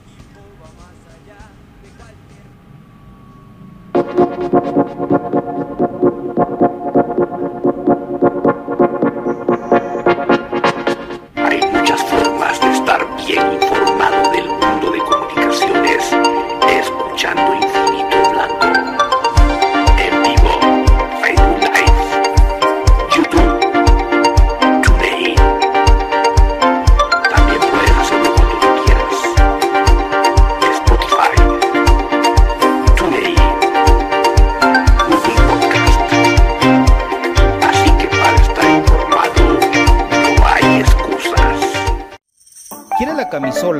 [13.28, 16.37] bien informado del mundo de comunicaciones.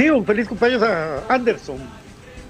[0.00, 1.76] Sí, un feliz cumpleaños a Anderson,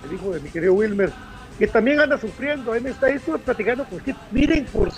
[0.06, 1.12] el hijo de mi querido Wilmer,
[1.58, 2.72] que también anda sufriendo.
[2.72, 4.14] Ahí me está, estuve platicando con usted.
[4.30, 4.92] Miren, por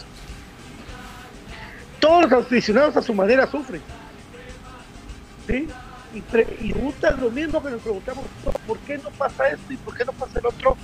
[1.98, 3.80] todos los aficionados a su manera sufren.
[5.46, 5.66] ¿Sí?
[6.12, 8.26] Y, preguntan lo mismo que nos preguntamos,
[8.66, 10.76] ¿por qué no pasa esto y por qué no pasa el otro?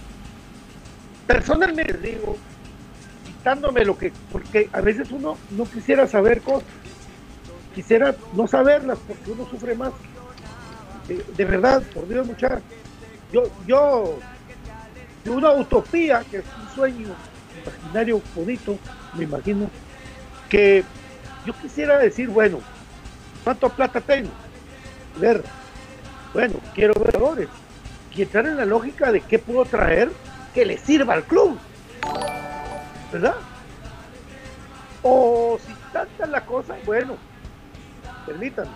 [1.26, 2.38] Personalmente digo,
[3.26, 6.66] quitándome lo que, porque a veces uno no quisiera saber cosas,
[7.74, 9.92] quisiera no saberlas porque uno sufre más
[11.08, 12.62] de, verdad, por Dios, muchachos,
[13.32, 14.18] yo, yo,
[15.24, 17.08] de una utopía, que es un sueño
[17.62, 18.78] imaginario bonito,
[19.14, 19.70] me imagino,
[20.48, 20.84] que
[21.46, 22.60] yo quisiera decir, bueno,
[23.42, 24.30] ¿cuánto plata tengo?
[25.18, 25.42] Ver,
[26.34, 27.48] bueno, quiero ver valores
[28.14, 30.10] y entrar en la lógica de qué puedo traer
[30.52, 31.58] que le sirva al club,
[33.12, 33.36] ¿verdad?
[35.02, 37.16] O si tanta la cosa, bueno,
[38.26, 38.72] permítanme,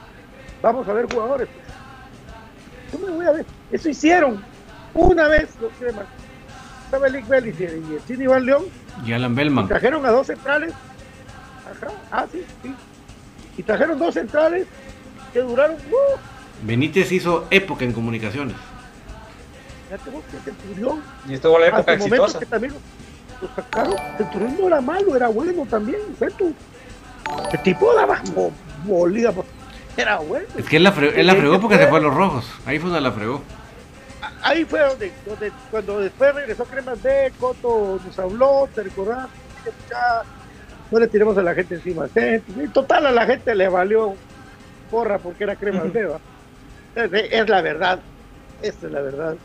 [0.62, 1.48] vamos a ver jugadores.
[2.92, 3.46] Yo me voy a ver.
[3.70, 4.42] Eso hicieron
[4.94, 6.04] una vez los cremas.
[6.84, 8.64] Estaba el Bellis y el Chini Iván León.
[9.06, 9.68] Y Alan Bellman.
[9.68, 10.74] trajeron a dos centrales.
[11.64, 11.92] Ajá.
[12.10, 12.74] Ah, sí, sí.
[13.56, 14.66] Y trajeron dos centrales
[15.32, 15.76] que duraron.
[15.76, 18.56] Uh, Benítez hizo época en comunicaciones.
[19.90, 21.02] Ya tengo que Centurión.
[21.28, 22.38] Y estuvo la época exitosa.
[22.38, 22.74] Que también
[23.40, 23.94] lo sacaron.
[24.18, 26.00] Centurión no era malo, era bueno también.
[26.18, 26.52] ¿cierto?
[27.52, 28.20] El tipo daba
[28.84, 29.32] bolida.
[29.96, 30.46] Era bueno.
[30.56, 32.50] Es que él la, fregó, porque se fue a los rojos.
[32.64, 33.42] Ahí fue donde la fregó.
[34.42, 39.28] Ahí fue donde, donde cuando después regresó Cremas B, Coto nos habló, te recordás,
[40.90, 42.06] no le tiremos a la gente encima.
[42.16, 44.14] Y total, a la gente le valió
[44.90, 46.08] porra porque era Cremas B.
[46.94, 48.00] Es, la verdad,
[48.62, 49.36] esta es la verdad.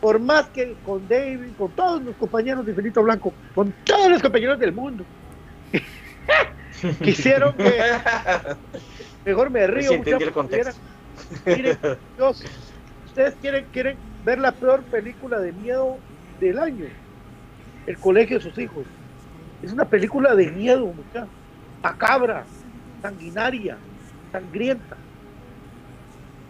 [0.00, 4.22] Por más que con David, con todos los compañeros de Infinito Blanco, con todos los
[4.22, 5.04] compañeros del mundo,
[7.02, 7.74] quisieron que
[9.24, 9.90] Mejor me río.
[11.44, 11.78] Miren,
[13.04, 15.98] ustedes quieren, quieren ver la peor película de miedo
[16.40, 16.86] del año.
[17.86, 18.86] El colegio de sus hijos.
[19.62, 21.28] Es una película de miedo, mucha.
[21.82, 22.46] Macabra,
[23.02, 23.78] sanguinaria,
[24.32, 24.96] sangrienta.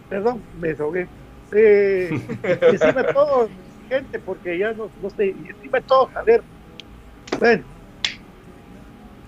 [0.07, 1.07] Perdón, me desahogué.
[1.53, 2.09] Eh,
[2.71, 3.49] decime todo,
[3.89, 5.33] gente, porque ya no, no sé.
[5.33, 6.43] Decime todo, a ver.
[7.39, 7.65] Bueno,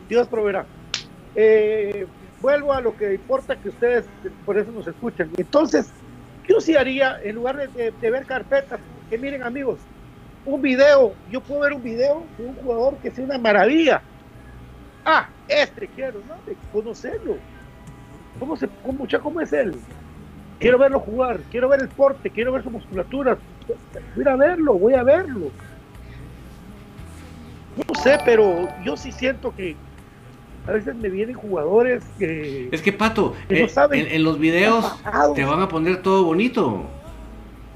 [0.08, 0.66] Dios proveerá.
[1.36, 2.06] Eh,
[2.44, 4.06] vuelvo a lo que importa que ustedes
[4.46, 5.32] por eso nos escuchan.
[5.38, 5.89] Entonces,
[6.48, 9.80] yo sí haría, en lugar de, ver carpetas, que miren amigos,
[10.46, 14.02] un video, yo puedo ver un video de un jugador que sea una maravilla.
[15.06, 16.36] Ah, este quiero, ¿no?
[16.74, 17.38] Conocerlo.
[18.38, 19.76] ¿Cómo, se, cómo, ¿Cómo es él?
[20.60, 23.38] Quiero verlo jugar, quiero ver el porte, quiero ver su musculatura.
[24.18, 25.50] Voy a verlo, voy a verlo.
[27.78, 29.78] No sé, pero yo sí siento que
[30.68, 32.70] a veces me vienen jugadores que.
[32.72, 34.86] Es que, Pato, eh, en, los videos
[35.36, 36.84] te van a poner todo bonito.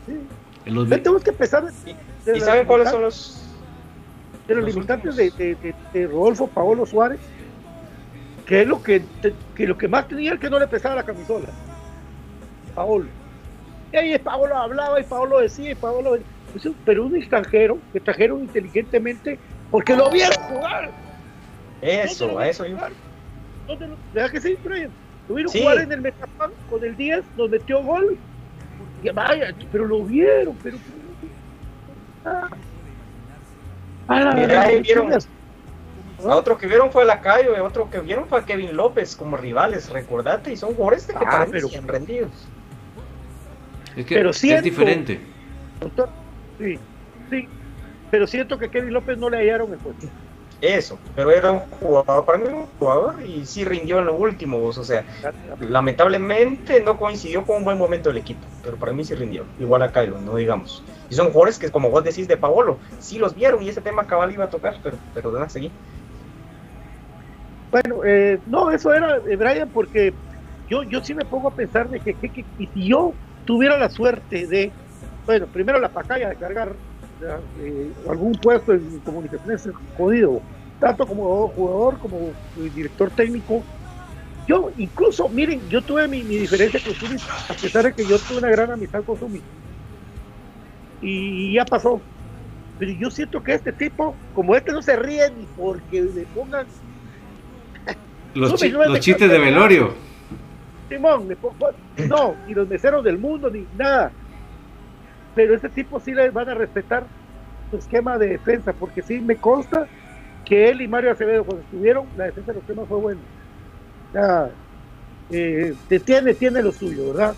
[0.06, 0.14] Sí.
[0.66, 1.66] En los tenemos que empezar.
[2.26, 3.44] ¿Y, saben cuáles son los.
[4.48, 7.20] De los, limitantes de, de, Rodolfo Paolo Suárez,
[8.46, 9.04] que es lo que,
[9.54, 11.50] que lo que más tenía el que no le pesaba la camisola.
[12.74, 13.08] Paolo.
[13.92, 16.18] Y ahí Paolo hablaba y Paolo decía y Paolo.
[16.86, 19.38] Pero un extranjero que trajeron inteligentemente
[19.70, 21.07] porque lo vieron jugar
[21.82, 22.64] eso, a eso
[24.14, 24.92] ¿Verdad que sí, Brian?
[25.28, 28.18] Tuvieron jugar en el Metapán con el 10, nos metió gol.
[29.04, 30.78] Y vaya, pero lo vieron, pero.
[32.26, 32.48] Ah.
[34.08, 35.12] Ah, Mira, ahí vieron.
[35.14, 39.16] A otro que vieron fue a Lacayo, y otro que vieron fue a Kevin López
[39.16, 42.32] como rivales, recordate, y son jugadores que Ah, pero- rendidos.
[43.96, 45.20] Es que Pero es diferente.
[45.80, 46.10] Doctor,
[46.58, 46.80] sí,
[47.30, 47.48] sí.
[48.10, 50.08] Pero siento que Kevin López no le hallaron el puesto.
[50.60, 54.60] Eso, pero era un jugador, para mí un jugador y sí rindió en lo último,
[54.60, 55.06] vos, o sea,
[55.60, 59.84] lamentablemente no coincidió con un buen momento del equipo, pero para mí sí rindió, igual
[59.84, 60.84] a Cairo, no digamos.
[61.10, 64.08] Y son jugadores que, como vos decís de Paolo, sí los vieron y ese tema
[64.08, 65.78] cabal iba a tocar, pero, pero nada, seguí.
[67.72, 70.20] Bueno, eh, no, eso era, eh, Brian, porque
[70.68, 73.78] yo, yo sí me pongo a pensar de que, que- que- y si yo tuviera
[73.78, 74.78] la suerte de,
[75.26, 76.80] bueno, primero la pacaya de cargar
[77.60, 80.42] eh, algún puesto en comunicaciones jodido,
[80.80, 83.64] tanto como jugador como eh, director técnico.
[84.48, 87.18] Yo, incluso, miren, yo tuve mi, mi diferencia con Zumi,
[87.50, 89.42] a pesar de que yo tuve una gran amistad con Zumi.
[91.02, 92.02] Y ya pasó.
[92.80, 96.66] Pero yo siento que este tipo, como este no se ríe ni porque le pongan
[98.34, 99.94] Los, chi- no chistes de velorio.
[100.90, 101.72] Simón, le pongo-
[102.08, 104.12] no, ni los meseros del mundo, ni nada.
[105.38, 107.06] Pero ese tipo sí le van a respetar
[107.70, 109.88] su esquema de defensa, porque sí me consta
[110.44, 113.22] que él y Mario Acevedo cuando estuvieron, la defensa de los temas fue buena.
[114.12, 114.50] Sea,
[115.30, 117.36] eh, tiene, tiene lo suyo, ¿verdad?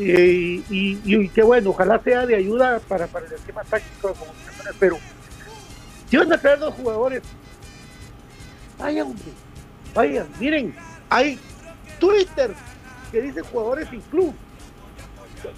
[0.00, 4.08] Eh, y, y, y qué bueno, ojalá sea de ayuda para, para el esquema táctico
[4.08, 4.96] de comunicaciones, pero
[6.08, 7.22] si van a traer dos jugadores,
[8.80, 9.14] vayan,
[9.94, 10.74] vayan, miren,
[11.08, 11.38] hay
[12.00, 12.50] Twitter
[13.12, 14.34] que dice jugadores sin club.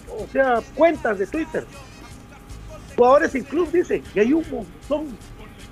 [0.08, 1.66] O sea, cuentas de Twitter.
[2.96, 4.02] Jugadores sin club, dice.
[4.14, 5.16] Y hay un montón.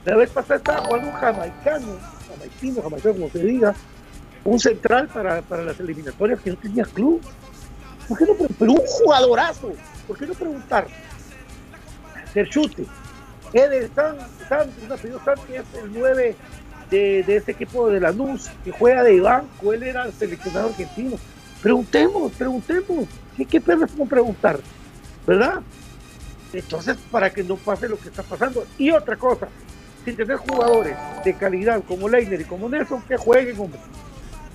[0.04, 1.98] La vez pasada estaba jugando un jamaicano,
[2.28, 3.74] jamaicino, jamaicano, como se diga,
[4.44, 7.20] un central para, para las eliminatorias que no tenía club.
[8.08, 9.72] ¿Por qué no Pero un jugadorazo.
[10.06, 10.88] ¿Por qué no preguntar?
[12.34, 12.84] Del chute.
[13.52, 14.16] Eder San,
[14.48, 14.70] San,
[15.46, 16.36] que es el 9
[16.90, 21.16] de, de ese equipo de Lanús, que juega de banco, él era el seleccionado argentino.
[21.62, 23.06] Preguntemos, preguntemos.
[23.36, 24.58] ¿Qué, qué como preguntar?
[25.26, 25.62] ¿Verdad?
[26.52, 28.66] Entonces, para que no pase lo que está pasando.
[28.76, 29.48] Y otra cosa,
[30.04, 33.80] si tenés jugadores de calidad como Leiner y como Nelson, que jueguen, hombre.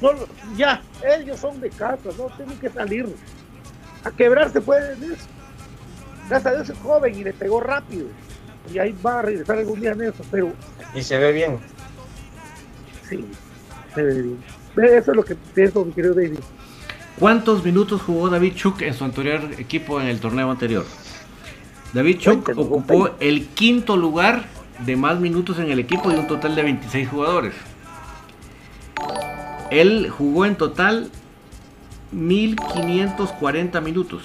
[0.02, 0.12] No,
[0.56, 0.82] ya,
[1.18, 3.08] ellos son de casa, no tienen que salir.
[4.04, 5.26] A quebrarse pueden eso.
[6.30, 8.08] Gracias a Dios es joven y le pegó rápido.
[8.72, 10.52] Y ahí va a regresar algún día Nelson, pero
[10.94, 11.58] Y se ve bien.
[13.10, 13.26] Sí,
[13.96, 14.44] se ve bien.
[14.76, 16.40] Eso es lo que pienso, mi querido David.
[17.20, 20.86] ¿Cuántos minutos jugó David Chuk en su anterior equipo en el torneo anterior?
[21.92, 24.46] David Chuk ocupó el quinto lugar
[24.86, 27.56] de más minutos en el equipo de un total de 26 jugadores.
[29.72, 31.10] Él jugó en total
[32.12, 34.22] 1540 minutos.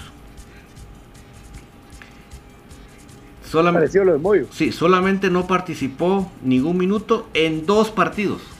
[3.43, 4.47] Solamente, lo de Moyo.
[4.51, 8.52] sí, solamente no participó ningún minuto en dos partidos.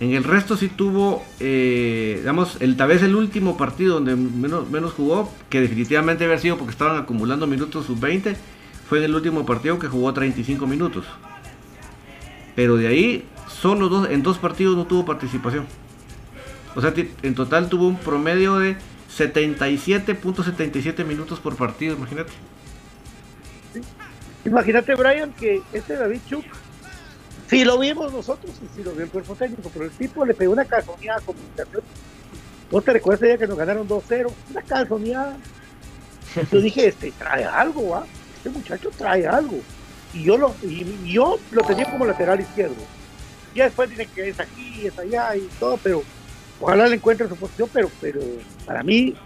[0.00, 4.68] En el resto sí tuvo, eh, digamos, el, tal vez el último partido donde menos,
[4.70, 8.34] menos jugó, que definitivamente había sido porque estaban acumulando minutos sub-20,
[8.88, 11.04] fue en el último partido que jugó 35 minutos.
[12.56, 15.66] Pero de ahí, solo dos, en dos partidos no tuvo participación.
[16.74, 18.76] O sea, en total tuvo un promedio de
[19.14, 22.32] 77.77 minutos por partido, imagínate.
[24.46, 26.44] Imagínate, Brian, que este David Chuk,
[27.50, 30.34] si lo vimos nosotros y si lo vio el cuerpo técnico, pero el tipo le
[30.34, 31.82] pegó una calzoneada a comunicación.
[32.70, 34.30] ¿No te recuerdas ya que nos ganaron 2-0?
[34.50, 35.36] Una calzoneada.
[36.52, 38.06] Yo dije, este trae algo, ¿ah?
[38.36, 39.58] Este muchacho trae algo.
[40.14, 42.76] Y yo lo, y, y yo lo tenía como lateral izquierdo.
[43.52, 46.04] Ya después dicen que es aquí, es allá y todo, pero
[46.60, 48.20] ojalá le encuentre su posición, pero, pero
[48.64, 49.16] para mí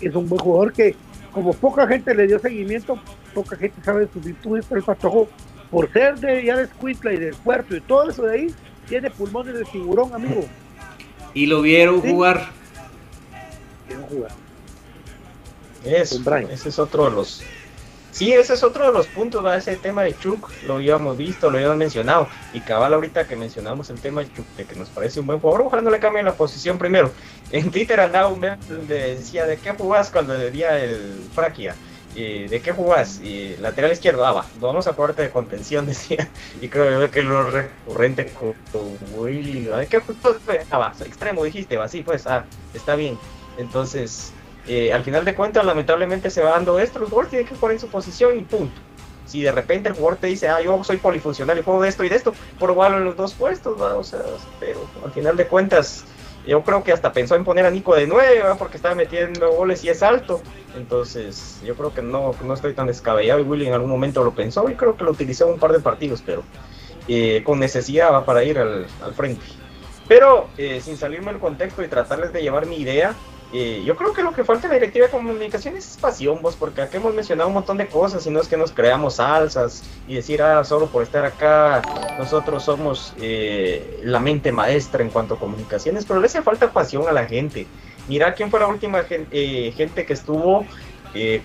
[0.00, 0.94] es un buen jugador que,
[1.32, 2.98] como poca gente le dio seguimiento,
[3.34, 5.28] poca gente sabe de sus virtudes, pero el Patojo,
[5.72, 8.54] por ser de ya de Escuintla y del puerto y todo eso de ahí,
[8.88, 10.44] tiene pulmones de tiburón, amigo.
[11.34, 12.10] Y lo vieron Sí.
[12.10, 12.50] jugar.
[13.88, 14.30] Quiero jugar.
[15.84, 17.42] Eso, ese es otro de los.
[18.10, 19.56] Sí, ese es otro de los puntos, ¿va?
[19.56, 22.28] ese tema de Chuk, lo habíamos visto, lo habíamos mencionado.
[22.52, 25.40] Y cabal, ahorita que mencionamos el tema de Chuk, de que nos parece un buen
[25.40, 27.10] jugador, ojalá no le cambien la posición primero.
[27.50, 31.74] En Twitter andaba un meme donde decía, ¿de qué jugás cuando le día el Fraquia?
[32.14, 33.20] Y, ¿De qué jugás?
[33.20, 36.28] Y lateral izquierdo, ah, va, vamos a ponerte de contención, decía.
[36.60, 38.54] Y creo que lo recurrente con
[39.14, 40.02] Willy, ¿de qué?
[40.70, 42.44] Ah, va, extremo dijiste, va, sí, pues, ah,
[42.74, 43.18] está bien.
[43.58, 44.32] Entonces,
[44.66, 47.72] eh, al final de cuentas, lamentablemente se va dando esto, los jugadores tienen que jugar
[47.72, 48.80] en su posición y punto.
[49.26, 52.04] Si de repente el jugador te dice, ah, yo soy polifuncional y juego de esto
[52.04, 53.96] y de esto, por en los dos puestos, ¿va?
[53.96, 54.20] o sea,
[54.60, 56.04] pero al final de cuentas,
[56.46, 58.54] yo creo que hasta pensó en poner a Nico de 9, ¿va?
[58.56, 60.40] porque estaba metiendo goles y es alto.
[60.76, 64.32] Entonces, yo creo que no, no estoy tan descabellado y Willy en algún momento lo
[64.32, 66.42] pensó y creo que lo utilizó un par de partidos, pero
[67.08, 69.42] eh, con necesidad para ir al, frente.
[70.08, 73.14] Pero eh, sin salirme del contexto y tratarles de llevar mi idea,
[73.54, 76.56] eh, yo creo que lo que falta en la directiva de comunicaciones es pasión, vos,
[76.56, 79.82] porque aquí hemos mencionado un montón de cosas y no es que nos creamos salsas
[80.08, 81.82] y decir, ah, solo por estar acá
[82.18, 87.06] nosotros somos eh, la mente maestra en cuanto a comunicaciones, pero le hace falta pasión
[87.08, 87.66] a la gente.
[88.08, 90.66] Mira quién fue la última eh, gente que estuvo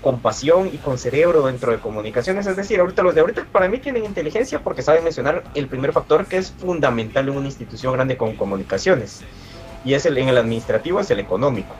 [0.01, 2.47] con pasión y con cerebro dentro de comunicaciones.
[2.47, 5.91] Es decir, ahorita los de ahorita para mí tienen inteligencia porque saben mencionar el primer
[5.91, 9.23] factor que es fundamental en una institución grande con comunicaciones.
[9.83, 11.75] Y es el, en el administrativo, es el económico.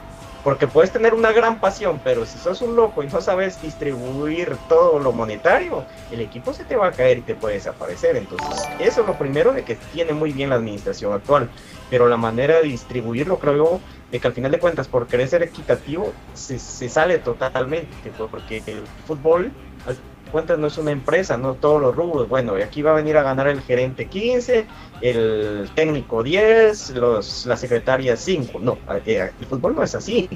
[0.47, 4.55] Porque puedes tener una gran pasión, pero si sos un loco y no sabes distribuir
[4.69, 8.15] todo lo monetario, el equipo se te va a caer y te puede desaparecer.
[8.15, 11.49] Entonces, eso es lo primero de que tiene muy bien la administración actual.
[11.89, 15.27] Pero la manera de distribuirlo, creo yo, de que al final de cuentas, por querer
[15.27, 18.13] ser equitativo, se, se sale totalmente.
[18.17, 19.51] Porque el fútbol,
[20.27, 22.27] cuentas no es una empresa, no todos los rubros.
[22.29, 24.65] Bueno, aquí va a venir a ganar el gerente 15,
[25.01, 28.59] el técnico 10, los, la secretaria 5.
[28.59, 30.29] No, eh, el fútbol no es así.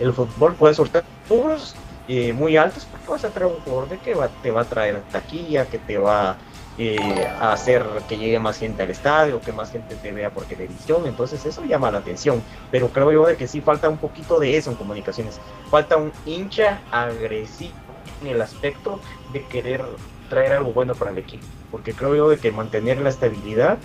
[0.00, 1.74] El fútbol puede sortear rubros
[2.08, 5.00] eh, muy altos porque vas a traer un jugador de que te va a traer
[5.10, 6.36] taquilla, que te va
[6.76, 10.44] eh, a hacer que llegue más gente al estadio, que más gente te vea por
[10.44, 11.06] televisión.
[11.06, 12.42] Entonces eso llama la atención.
[12.70, 15.40] Pero creo yo de que sí falta un poquito de eso en comunicaciones.
[15.70, 17.83] Falta un hincha agresivo
[18.20, 19.00] en el aspecto
[19.32, 19.84] de querer
[20.28, 21.44] traer algo bueno para el equipo.
[21.70, 23.78] Porque creo yo de que mantener la estabilidad,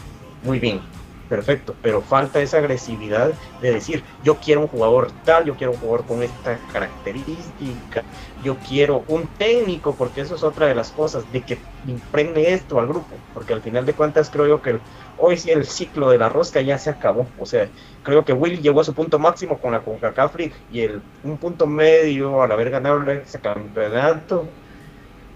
[0.44, 0.82] muy bien,
[1.30, 5.80] perfecto, pero falta esa agresividad de decir, yo quiero un jugador tal, yo quiero un
[5.80, 8.04] jugador con esta característica,
[8.44, 12.80] yo quiero un técnico, porque eso es otra de las cosas, de que impregne esto
[12.80, 14.80] al grupo, porque al final de cuentas creo yo que
[15.18, 17.70] hoy sí el ciclo de la rosca ya se acabó, o sea,
[18.02, 20.36] creo que Will llegó a su punto máximo con la CONCACAF
[20.72, 24.56] y el un punto medio al haber ganado ese campeonato,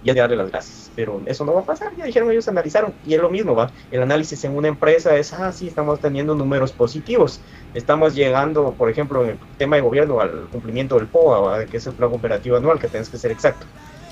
[0.03, 0.91] ya darle las gracias.
[0.95, 2.93] Pero eso no va a pasar, ya dijeron ellos analizaron.
[3.05, 3.71] Y es lo mismo, va.
[3.91, 7.41] El análisis en una empresa es, ah, sí, estamos teniendo números positivos.
[7.73, 11.87] Estamos llegando, por ejemplo, en el tema de gobierno al cumplimiento del POA, que es
[11.87, 13.65] el plan operativo anual, que tienes que ser exacto.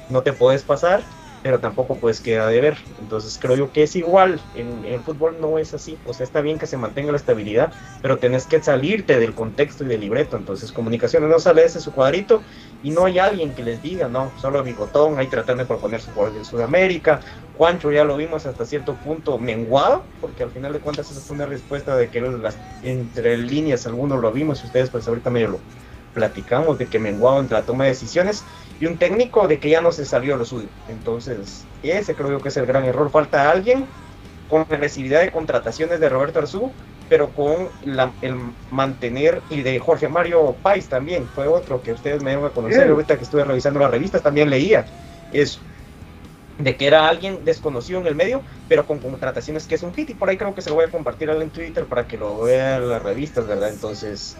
[0.09, 1.03] No te puedes pasar
[1.43, 2.77] pero tampoco puedes quedar de ver.
[2.99, 6.41] Entonces creo yo que es igual, en, el fútbol no es así, o sea, está
[6.41, 7.71] bien que se mantenga la estabilidad,
[8.01, 11.91] pero tenés que salirte del contexto y del libreto, entonces comunicaciones no sale ese su
[11.91, 12.41] cuadrito
[12.83, 16.11] y no hay alguien que les diga, no, solo Bigotón, ahí tratando de proponer su
[16.11, 17.21] jugador de Sudamérica,
[17.57, 21.35] Juancho ya lo vimos hasta cierto punto menguado, porque al final de cuentas esa fue
[21.35, 25.49] una respuesta de que las, entre líneas algunos lo vimos y ustedes pues ahorita medio
[25.49, 25.59] lo
[26.13, 28.43] platicamos de que menguado entre la toma de decisiones
[28.81, 30.67] y un técnico de que ya no se salió lo suyo.
[30.89, 33.09] Entonces, ese creo yo que es el gran error.
[33.11, 33.85] Falta alguien
[34.49, 36.71] con agresividad de contrataciones de Roberto Arzú,
[37.07, 38.35] pero con el
[38.71, 42.89] mantener, y de Jorge Mario Pais también, fue otro que ustedes me dieron a conocer,
[42.89, 44.85] ahorita que estuve revisando las revistas también leía
[45.31, 45.59] eso,
[46.57, 50.09] de que era alguien desconocido en el medio, pero con contrataciones que es un hit,
[50.09, 52.41] y por ahí creo que se lo voy a compartir en Twitter para que lo
[52.41, 53.69] vean las revistas, ¿verdad?
[53.69, 54.37] Entonces,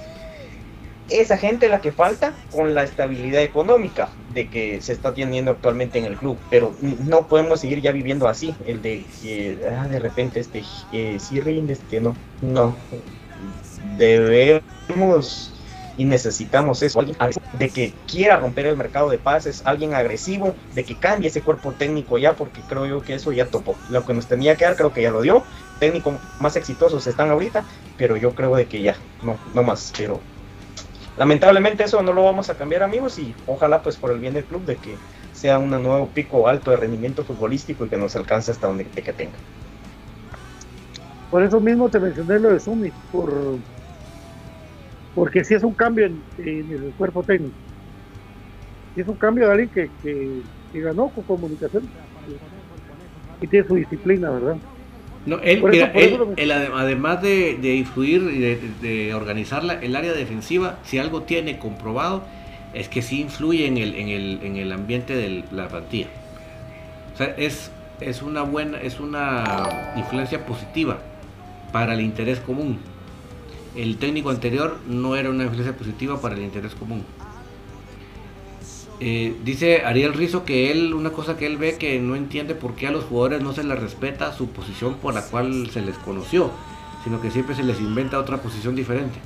[1.09, 5.99] esa gente la que falta con la estabilidad económica de que se está teniendo actualmente
[5.99, 6.37] en el club.
[6.49, 11.17] Pero no podemos seguir ya viviendo así, el de que ah, de repente este eh,
[11.43, 12.15] rinde, este no.
[12.41, 12.75] No.
[13.97, 15.51] Debemos
[15.97, 17.03] y necesitamos eso,
[17.53, 21.73] de que quiera romper el mercado de pases, alguien agresivo, de que cambie ese cuerpo
[21.73, 23.75] técnico ya, porque creo yo que eso ya topó.
[23.89, 25.43] Lo que nos tenía que dar creo que ya lo dio.
[25.79, 27.65] Técnicos más exitosos están ahorita,
[27.97, 30.19] pero yo creo de que ya, no, no más, pero
[31.21, 34.43] lamentablemente eso no lo vamos a cambiar amigos y ojalá pues por el bien del
[34.43, 34.95] club de que
[35.33, 39.13] sea un nuevo pico alto de rendimiento futbolístico y que nos alcance hasta donde que
[39.13, 39.37] tenga.
[41.29, 43.31] Por eso mismo te mencioné lo de Summit, por,
[45.13, 47.53] porque si es un cambio en, el cuerpo técnico.
[48.95, 51.87] Si es un cambio de alguien que, que ganó con comunicación
[53.39, 54.57] y tiene su disciplina, ¿verdad?
[55.25, 58.39] No, él, además de, influir y
[58.81, 62.23] de, organizar el área defensiva, si algo tiene comprobado,
[62.73, 66.07] es que sí influye en el, en el, en el ambiente de la plantilla.
[67.13, 70.99] O sea, es, es una buena, es una influencia positiva
[71.71, 72.79] para el interés común.
[73.75, 77.05] El técnico anterior no era una influencia positiva para el interés común.
[79.03, 82.75] Eh, dice Ariel Rizo que él, una cosa que él ve que no entiende por
[82.75, 85.97] qué a los jugadores no se les respeta su posición por la cual se les
[85.97, 86.51] conoció,
[87.03, 89.17] sino que siempre se les inventa otra posición diferente.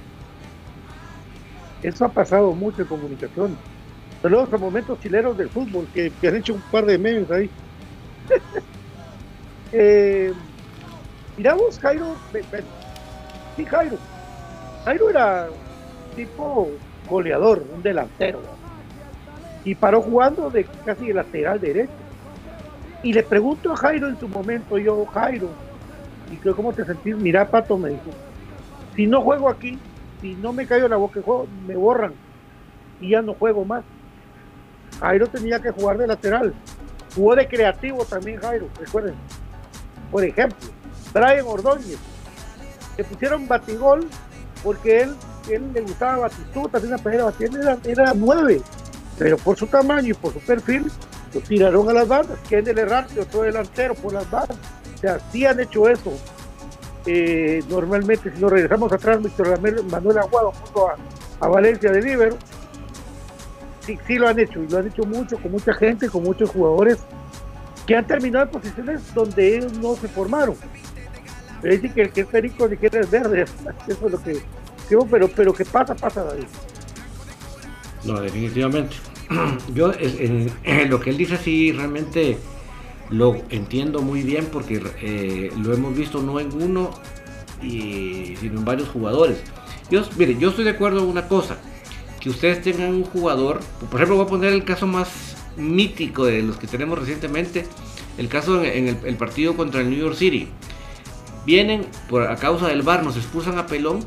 [1.83, 3.57] Eso ha pasado mucho en comunicación.
[4.21, 7.49] Saludos a momentos chileros del fútbol que, han hecho un par de memes ahí.
[9.73, 10.31] eh,
[11.35, 12.15] miramos Jairo,
[13.57, 13.97] sí Jairo.
[14.85, 15.49] Jairo era
[16.15, 16.71] tipo
[17.09, 18.54] goleador, un delantero
[19.65, 21.91] y paró jugando de casi lateral derecho.
[23.03, 25.49] Y le pregunto a Jairo en su momento, yo, Jairo,
[26.31, 27.15] ¿y cómo te sentís?
[27.17, 28.11] Mira, Pato me dijo,
[28.95, 29.77] si no juego aquí,
[30.21, 31.19] si no me caigo la boca
[31.67, 32.13] me borran
[33.01, 33.83] y ya no juego más.
[34.99, 36.53] Jairo tenía que jugar de lateral.
[37.13, 39.15] Jugó de creativo también Jairo, recuerden.
[40.11, 40.69] Por ejemplo,
[41.13, 41.97] Brian Ordóñez.
[42.97, 44.07] Le pusieron batigol
[44.63, 45.15] porque él,
[45.49, 48.61] él le gustaba Batistuta, tenía pelea era, era nueve.
[49.17, 50.91] Pero por su tamaño y por su perfil,
[51.33, 52.37] lo tiraron a las bandas.
[52.49, 54.57] Que el errante, otro delantero por las bandas.
[54.93, 56.13] O sea, sí han hecho eso.
[57.05, 60.89] Eh, normalmente, si nos regresamos atrás, Víctor Manuel Aguado junto
[61.39, 62.37] a, Valencia de Libero,
[63.85, 66.97] sí, lo han hecho, y lo han hecho mucho, con mucha gente, con muchos jugadores
[67.85, 70.55] que han terminado en posiciones donde ellos no se formaron.
[71.61, 73.45] Pero dicen que el que es perico ni quiere es verde,
[73.87, 74.41] eso es lo que
[75.09, 76.45] pero, pero que pasa, pasa David.
[78.05, 78.95] No, definitivamente.
[79.73, 79.91] Yo
[80.87, 82.37] lo que él dice sí realmente
[83.09, 86.91] lo entiendo muy bien porque eh, lo hemos visto no en uno,
[87.61, 89.37] y, sino en varios jugadores.
[89.89, 91.57] Yo, mire, yo estoy de acuerdo en una cosa,
[92.19, 93.59] que ustedes tengan un jugador,
[93.91, 97.65] por ejemplo voy a poner el caso más mítico de los que tenemos recientemente,
[98.17, 100.47] el caso en el, partido contra el New York City.
[101.45, 103.99] Vienen por a causa del bar, nos expulsan a Pelón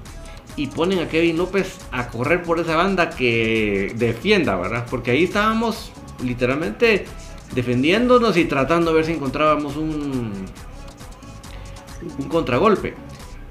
[0.59, 4.87] y ponen a Kevin López a correr por esa banda que defienda, ¿verdad?
[4.91, 5.93] Porque ahí estábamos
[6.23, 7.05] literalmente
[7.55, 10.33] defendiéndonos y tratando de ver si encontrábamos un,
[12.19, 12.95] un contragolpe.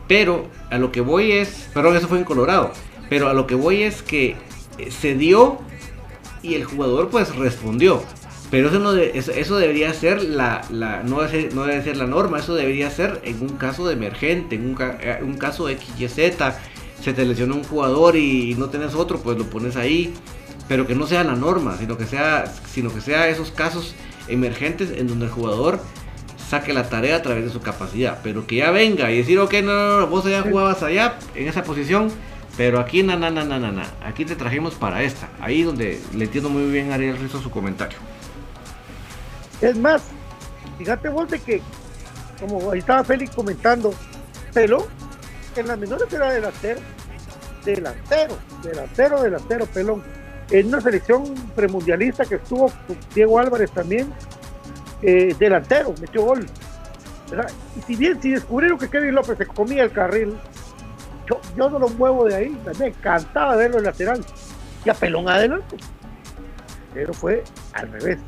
[0.10, 2.74] Pero a lo que voy es, perdón, eso fue en Colorado,
[3.10, 4.36] pero a lo que voy es que
[4.90, 5.60] se dio
[6.44, 8.04] y el jugador pues respondió.
[8.52, 10.66] Pero eso, no eso, debería ser la,
[11.04, 14.56] no, debe no debe ser la norma, eso debería ser en un caso de emergente,
[14.56, 16.34] en un, eh, un caso de XYZ,
[17.02, 20.14] se te lesiona un jugador y no tenés otro, pues lo pones ahí.
[20.68, 23.96] Pero que no sea la norma, sino que sea, sino que sea esos casos
[24.28, 25.80] emergentes en donde el jugador
[26.50, 28.20] saque la tarea a través de su capacidad.
[28.24, 31.48] Pero que ya venga y decir, ok, no, no, no vos ya jugabas allá en
[31.48, 32.12] esa posición,
[32.58, 35.30] pero aquí, na, na, na, na, na, Aquí te trajimos para esta.
[35.40, 37.98] Ahí donde le entiendo muy bien a Ariel Rizzo su comentario.
[39.62, 40.04] Es más,
[40.78, 41.62] fíjate vos de que,
[42.40, 43.94] como ahí estaba Félix comentando,
[44.54, 44.84] Pelón,
[45.60, 46.80] en las menores era delantero.
[47.64, 50.04] Delantero, delantero, delantero, Pelón.
[50.50, 54.14] En una selección premundialista que estuvo con Diego Álvarez también,
[55.02, 56.46] eh, delantero, metió gol.
[57.78, 60.38] Y si bien si descubrieron que Kevin López se comía el carril,
[61.30, 64.26] yo, no lo muevo de ahí, me encantaba verlo en lateral
[64.86, 65.76] y a pelón adelante.
[66.94, 67.44] Pero fue
[67.74, 68.20] al revés,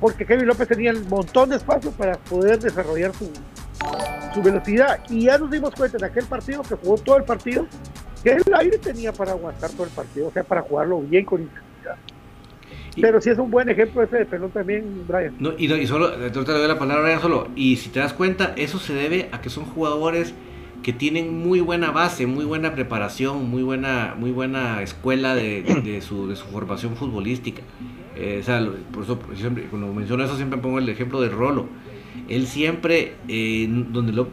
[0.00, 3.32] porque Kevin López tenía un montón de espacio para poder desarrollar su,
[4.34, 5.00] su velocidad.
[5.08, 7.66] Y ya nos dimos cuenta en aquel partido que jugó todo el partido,
[8.22, 11.42] que el aire tenía para aguantar todo el partido, o sea, para jugarlo bien con
[11.42, 11.96] intensidad.
[13.00, 15.34] Pero sí es un buen ejemplo ese de pelón también, Brian.
[15.38, 17.48] No, y, y solo, te doy la palabra, Brian, solo.
[17.54, 20.34] Y si te das cuenta, eso se debe a que son jugadores
[20.82, 25.64] que tienen muy buena base, muy buena preparación, muy buena, muy buena escuela de,
[26.00, 27.62] su, de su, formación futbolística.
[28.14, 31.66] Eh, o sea, por eso, siempre, cuando menciono eso, siempre pongo el ejemplo de Rolo.
[32.28, 34.28] Él siempre, eh, donde lo,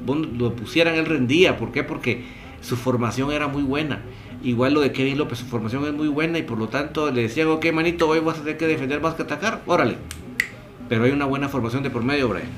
[0.55, 1.57] pusieran, él rendía.
[1.57, 1.83] ¿Por qué?
[1.83, 2.23] Porque
[2.61, 4.01] su formación era muy buena.
[4.43, 7.23] Igual lo de Kevin López, su formación es muy buena y por lo tanto le
[7.23, 9.95] decían, ok, manito, hoy vas a tener que defender más que atacar, órale.
[10.89, 12.49] Pero hay una buena formación de por medio, Brian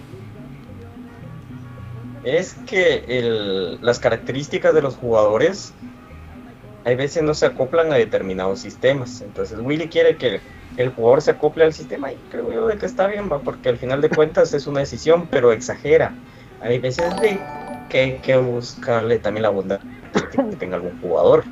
[2.25, 5.73] es que las características de los jugadores
[6.83, 9.21] hay veces no se acoplan a determinados sistemas.
[9.21, 10.41] Entonces Willy quiere que
[10.78, 13.39] el jugador se acople al sistema y creo yo de que está bien, ¿va?
[13.39, 16.13] porque al final de cuentas es una decisión, pero exagera.
[16.61, 17.39] Hay veces de
[17.89, 19.80] que hay que buscarle también la bondad
[20.32, 21.43] que tenga algún jugador.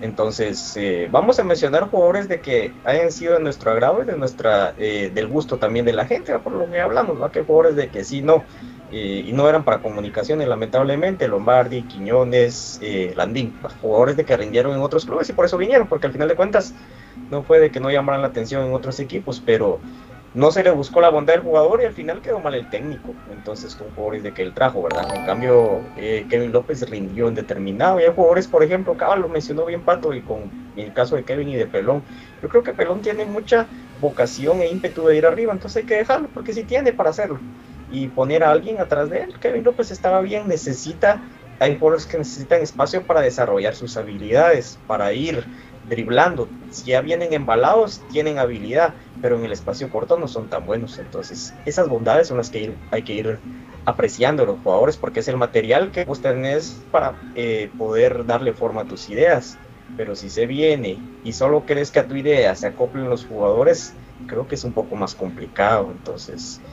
[0.00, 4.16] Entonces, eh, vamos a mencionar jugadores de que hayan sido de nuestro agrado y de
[4.16, 7.30] nuestra, eh, del gusto también de la gente, por lo que hablamos, ¿va?
[7.30, 8.44] que jugadores de que sí, no,
[8.90, 14.80] y no eran para comunicaciones, lamentablemente, Lombardi, Quiñones, eh, Landín, jugadores de que rindieron en
[14.80, 16.74] otros clubes y por eso vinieron, porque al final de cuentas
[17.30, 19.80] no fue de que no llamaran la atención en otros equipos, pero
[20.34, 23.14] no se le buscó la bondad del jugador y al final quedó mal el técnico,
[23.30, 25.06] entonces con jugadores de que él trajo, ¿verdad?
[25.14, 29.28] En cambio, eh, Kevin López rindió en determinado, y hay jugadores, por ejemplo, Cabal lo
[29.28, 32.02] mencionó bien Pato, y con el caso de Kevin y de Pelón,
[32.42, 33.68] yo creo que Pelón tiene mucha
[34.00, 37.38] vocación e ímpetu de ir arriba, entonces hay que dejarlo, porque sí tiene para hacerlo
[37.92, 39.38] y poner a alguien atrás de él.
[39.38, 41.22] Kevin López estaba bien, necesita,
[41.60, 45.44] hay jugadores que necesitan espacio para desarrollar sus habilidades, para ir
[45.84, 46.54] driblando.
[46.68, 50.98] Si ya vienen embalados, tienen habilidad, pero en el espacio corto no son tan buenos.
[50.98, 53.44] Entonces, esas bondades son las que hay que ir
[53.84, 58.82] apreciando los jugadores, porque es el material que vos tenés para eh, poder darle forma
[58.82, 59.62] a tus ideas.
[59.94, 63.98] Pero si se viene y solo querés que a tu idea se acoplen los jugadores,
[64.26, 65.90] creo que es un poco más complicado.
[65.92, 66.64] Entonces,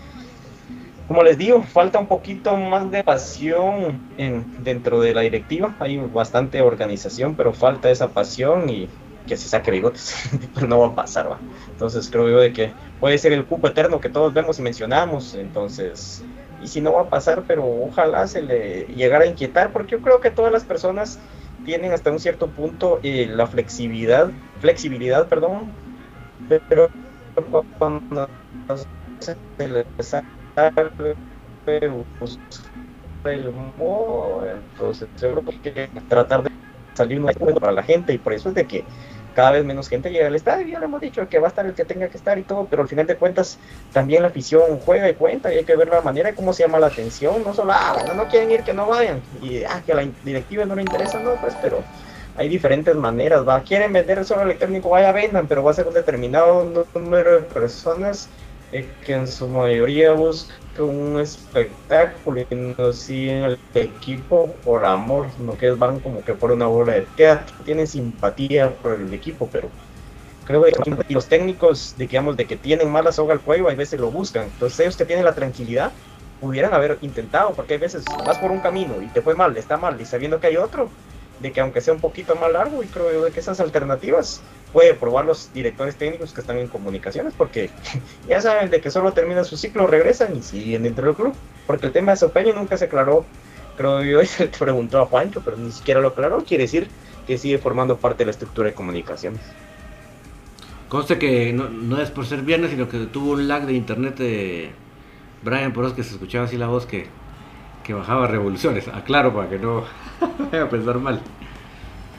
[1.12, 5.76] como les digo, falta un poquito más de pasión en, dentro de la directiva.
[5.80, 8.88] Hay bastante organización, pero falta esa pasión y
[9.28, 10.16] que se saque bigotes,
[10.56, 11.38] pero no va a pasar, ¿va?
[11.70, 15.36] Entonces creo yo de que puede ser el cupo eterno que todos vemos y mencionamos,
[15.36, 16.24] entonces,
[16.64, 20.02] y si no va a pasar, pero ojalá se le llegara a inquietar, porque yo
[20.02, 21.20] creo que todas las personas
[21.66, 24.32] tienen hasta un cierto punto eh, la flexibilidad,
[24.62, 25.74] flexibilidad, perdón,
[26.70, 26.90] pero
[27.78, 28.30] cuando
[29.20, 29.36] se
[29.68, 30.41] les sale
[33.26, 36.52] el modo, entonces seguro que tratar de
[36.94, 38.84] salir un para la gente y por eso es de que
[39.34, 41.66] cada vez menos gente llega al estadio, ya lo hemos dicho, que va a estar
[41.66, 43.58] el que tenga que estar y todo, pero al final de cuentas
[43.94, 46.64] también la afición juega y cuenta y hay que ver la manera de cómo se
[46.64, 49.94] llama la atención, no solo, ah, no, quieren ir, que no vayan, y ah, que
[49.94, 51.82] a la directiva no le interesa, no, pues, pero
[52.36, 55.94] hay diferentes maneras, va, quieren vender solo electrónico, vaya, vendan, pero va a ser un
[55.94, 58.28] determinado número de personas
[58.72, 65.28] eh, que en su mayoría buscan un espectáculo y no siguen el equipo por amor,
[65.38, 69.50] sino que van como que por una obra de teatro, tienen simpatía por el equipo,
[69.52, 69.70] pero
[70.46, 74.12] creo que los técnicos, digamos, de que tienen mala soga al cuello, a veces lo
[74.12, 74.46] buscan.
[74.46, 75.92] Entonces ellos que tienen la tranquilidad
[76.40, 79.78] pudieran haber intentado, porque hay veces vas por un camino y te fue mal, está
[79.78, 80.90] mal, y sabiendo que hay otro,
[81.42, 84.42] de que aunque sea un poquito más largo, y creo que esas alternativas
[84.74, 87.70] puede probar los directores técnicos que están en comunicaciones, porque
[88.28, 91.34] ya saben de que solo termina su ciclo, regresan y siguen dentro del club,
[91.68, 93.26] porque el tema de Sopeño nunca se aclaró,
[93.78, 96.88] creo yo, se preguntó a Juancho, pero ni siquiera lo aclaró, quiere decir
[97.28, 99.42] que sigue formando parte de la estructura de comunicaciones.
[100.90, 104.72] Conste que no, es por ser viernes, sino que tuvo un lag de internet de
[105.42, 107.08] Brian Poros que se escuchaba así la voz que,
[107.84, 108.88] que bajaba revoluciones.
[108.88, 109.84] Aclaro para que no
[110.52, 111.22] vaya a pensar mal.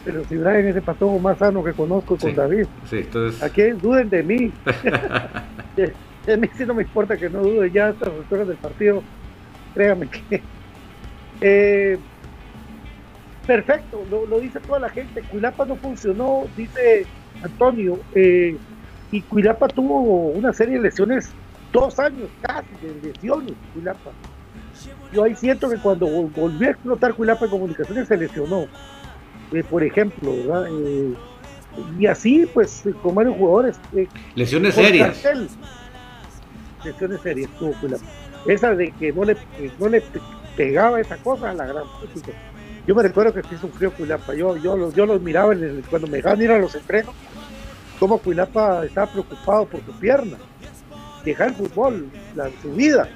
[0.05, 2.67] Pero si Brian es el patólogo más sano que conozco con David.
[2.91, 3.43] Sí, entonces...
[3.43, 4.53] Aquí duden de mí.
[4.67, 9.03] a mí sí no me importa que no duden ya estas alturas del partido.
[9.75, 10.43] Créame que...
[11.45, 11.99] Eh,
[13.49, 15.23] perfecto, lo, dice toda la gente.
[15.23, 17.05] Cuilapa no funcionó, dice
[17.43, 17.99] Antonio.
[18.15, 18.57] Eh,
[19.11, 21.33] y Cuilapa tuvo una serie de lesiones,
[21.73, 24.13] dos años casi de lesiones, Cuilapa.
[25.13, 28.67] Yo ahí siento que cuando volvió a explotar Cuilapa en comunicaciones se lesionó.
[29.53, 30.67] Eh, por ejemplo, ¿verdad?
[30.71, 31.15] Eh,
[31.99, 33.79] y así, pues, con varios jugadores.
[33.95, 35.23] Eh, lesiones serias.
[36.83, 38.05] lesiones serias tuvo Cuilapa.
[38.47, 39.37] Esa de que no le,
[39.79, 40.03] no le
[40.57, 41.85] pegaba esa cosa a la gran.
[42.87, 44.35] Yo me recuerdo que sí sufrió Cuilapa.
[44.35, 45.55] Yo, yo, yo los miraba
[45.91, 47.15] cuando me dejaban ir a los entrenos,
[48.01, 50.39] como Cuilapa estaba preocupado por su pierna.
[51.23, 53.09] Dejar el fútbol, la, su vida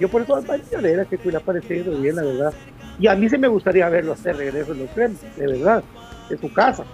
[0.00, 0.42] yo por eso
[0.82, 2.54] era que hubiera parecido bien, la verdad.
[2.98, 5.84] Y a mí sí me gustaría verlo hacer regreso en los trenes, de verdad,
[6.30, 6.84] en su casa.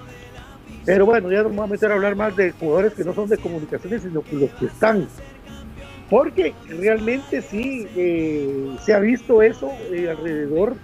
[0.85, 3.29] Pero bueno, ya nos vamos a meter a hablar más de jugadores que no son
[3.29, 5.07] de comunicaciones, sino los que están.
[6.11, 10.77] Porque realmente sí eh, se ha visto eso eh, alrededor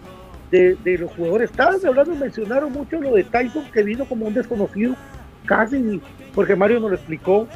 [0.50, 1.50] de, los jugadores.
[1.50, 4.94] Estaban hablando, mencionaron mucho lo de Tyson, que vino como un desconocido,
[5.46, 6.00] casi,
[6.34, 7.48] porque Mario nos lo explicó,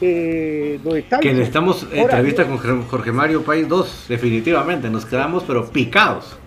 [0.00, 0.80] que
[1.24, 6.38] necesitamos entrevista con Jorge Mario País 2, definitivamente, nos quedamos pero picados.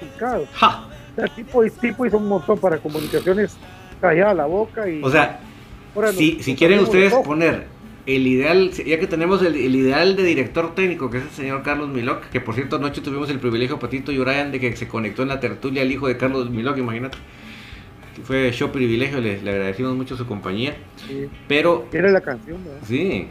[0.00, 0.48] Picados.
[1.16, 3.56] El tipo, tipo hizo un montón para comunicaciones
[4.00, 5.02] callada la boca y...
[5.02, 5.40] O sea,
[6.16, 7.66] si, si quieren ustedes poner
[8.06, 11.90] el ideal, ya que tenemos el, ideal de director técnico, que es el señor Carlos
[11.90, 15.22] Miloc, que por cierto anoche tuvimos el privilegio, Patito y Brian, de que se conectó
[15.22, 17.18] en la tertulia el hijo de Carlos Miloc, imagínate
[18.24, 20.76] fue show privilegio, le, agradecimos mucho su compañía.
[21.48, 21.86] Pero.
[21.92, 22.80] Era la canción, ¿verdad?
[22.86, 23.28] Sí.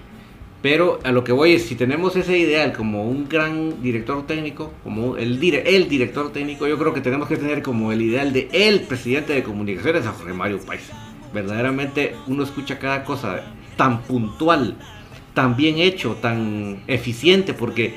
[0.62, 4.74] Pero a lo que voy es, si tenemos ese ideal como un gran director técnico,
[4.84, 8.50] como el, el director técnico, yo creo que tenemos que tener como el ideal de
[8.52, 10.82] el presidente de comunicaciones a Jorge Mario País.
[11.34, 13.42] Verdaderamente uno escucha cada cosa
[13.78, 14.76] tan puntual,
[15.34, 17.94] tan bien hecho, tan eficiente, porque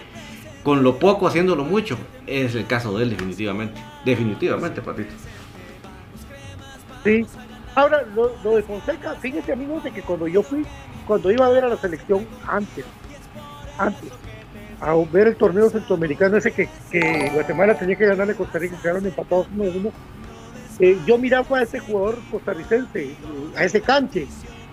[0.63, 3.81] con lo poco haciéndolo mucho, es el caso de él definitivamente.
[4.05, 5.13] Definitivamente, Patito.
[7.05, 7.27] Sí.
[7.75, 10.67] Ahora, lo, de Fonseca, fíjense amigos de que cuando yo fui,
[11.07, 12.85] cuando iba a ver a la selección antes,
[13.79, 14.11] antes,
[14.79, 16.69] a ver el torneo centroamericano ese que,
[17.33, 19.93] Guatemala tenía que ganarle a Costa Rica, quedaron empatados uno a uno,
[20.81, 23.15] eh, yo miraba a ese jugador costarricense,
[23.57, 24.27] a ese canche,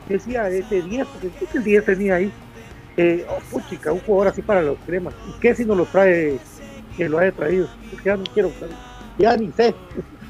[0.09, 2.32] decía ese 10, porque el 10 tenía ahí,
[2.97, 6.38] eh, oh, puchica, un jugador así para los cremas, ¿y qué si no lo trae,
[6.97, 7.69] que lo haya traído?
[8.03, 8.51] Ya no quiero,
[9.17, 9.73] ya ni sé,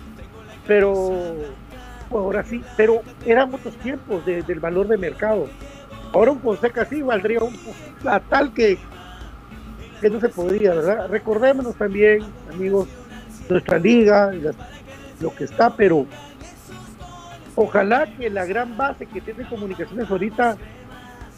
[0.67, 1.35] pero
[2.17, 5.47] ahora sí, pero eran otros tiempos del valor de mercado.
[6.13, 7.55] Ahora un Fonseca sí valdría un,
[8.05, 8.77] a tal que,
[10.01, 11.07] que no se podría, ¿verdad?
[11.09, 12.87] Recordémonos también, amigos,
[13.49, 14.31] nuestra liga,
[15.19, 16.05] lo que está, pero
[17.55, 20.57] ojalá que la gran base que tiene comunicaciones ahorita,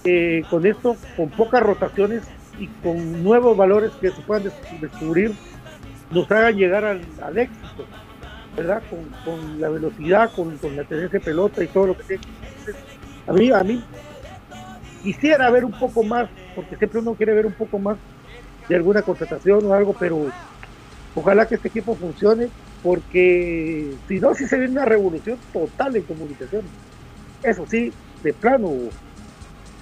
[0.04, 2.24] eh, con esto, con pocas rotaciones,
[2.62, 5.34] y con nuevos valores que se puedan descubrir,
[6.12, 7.02] nos hagan llegar al,
[7.38, 7.86] éxito,
[8.56, 8.82] ¿verdad?
[9.26, 12.24] Con, la velocidad, con, la tendencia de pelota y todo lo que tiene.
[13.28, 13.84] A mí, a mí
[15.04, 17.98] quisiera ver un poco más, porque siempre uno quiere ver un poco más
[18.68, 20.28] de alguna contratación o algo, pero
[21.16, 22.50] ojalá que este equipo funcione,
[22.84, 26.64] porque si no, si se viene una revolución total en comunicación.
[27.44, 27.92] Eso sí,
[28.24, 28.72] de plano,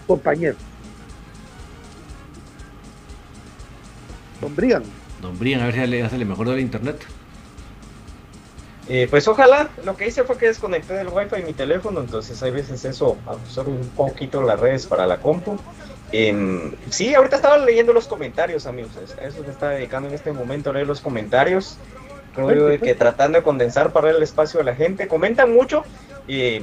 [0.07, 0.55] compañero.
[4.41, 4.83] Don Brian.
[5.21, 7.05] Don Brian, a ver si le hace mejor del internet.
[8.91, 12.41] Eh, pues ojalá, lo que hice fue que desconecté del wifi de mi teléfono, entonces
[12.41, 15.59] hay veces eso absorbe un poquito las redes para la compu.
[16.11, 20.31] Eh, sí, ahorita estaba leyendo los comentarios, amigos, a eso me está dedicando en este
[20.31, 21.77] momento a leer los comentarios.
[22.35, 25.83] Creo que tratando de condensar para el espacio de la gente, comentan mucho.
[26.27, 26.59] y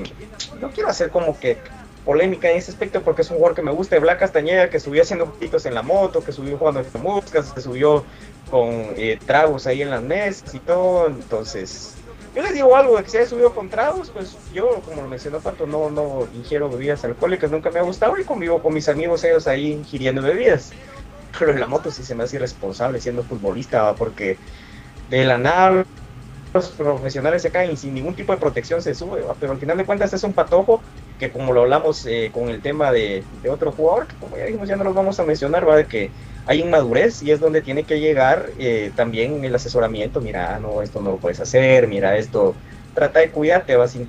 [0.60, 1.58] no quiero hacer como que
[2.04, 4.80] polémica en ese aspecto porque es un jugador que me gusta, de Black Castañeda, que
[4.80, 8.04] subió haciendo poquitos en la moto, que subió jugando en moscas, que subió
[8.50, 11.95] con eh, tragos ahí en las mesas y todo, entonces
[12.36, 15.08] yo les digo algo, de que se haya subido con tragos, pues yo, como lo
[15.08, 18.90] mencionó Pato, no, no ingiero bebidas alcohólicas, nunca me ha gustado y convivo con mis
[18.90, 20.72] amigos ellos ahí ingiriendo bebidas.
[21.38, 24.36] Pero en la moto sí se me hace irresponsable siendo futbolista, porque
[25.08, 25.86] de la nada
[26.52, 29.86] los profesionales se caen sin ningún tipo de protección se sube, pero al final de
[29.86, 30.82] cuentas es un patojo
[31.18, 34.76] que como lo hablamos eh, con el tema de, otro jugador, como ya dijimos ya
[34.76, 36.10] no los vamos a mencionar, va de que
[36.46, 41.00] hay inmadurez y es donde tiene que llegar eh, también el asesoramiento, mira, no, esto
[41.00, 42.54] no lo puedes hacer, mira, esto,
[42.94, 44.00] trata de cuidarte, vas a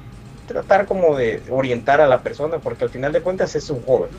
[0.45, 4.11] tratar como de orientar a la persona, porque al final de cuentas es un joven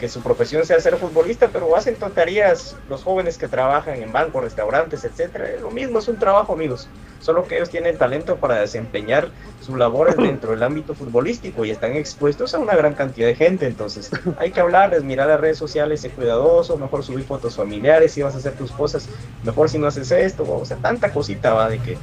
[0.00, 4.42] que su profesión sea ser futbolista, pero hacen tonterías los jóvenes que trabajan en bancos,
[4.42, 5.60] restaurantes, etcétera.
[5.60, 6.88] Lo mismo es un trabajo, amigos.
[7.20, 9.28] Solo que ellos tienen talento para desempeñar
[9.60, 13.66] sus labores dentro del ámbito futbolístico y están expuestos a una gran cantidad de gente.
[13.66, 18.22] Entonces, hay que hablarles, mirar las redes sociales, ser cuidadoso, mejor subir fotos familiares si
[18.22, 19.06] vas a hacer tus cosas,
[19.44, 21.98] mejor si no haces esto, o sea, tanta cosita va de que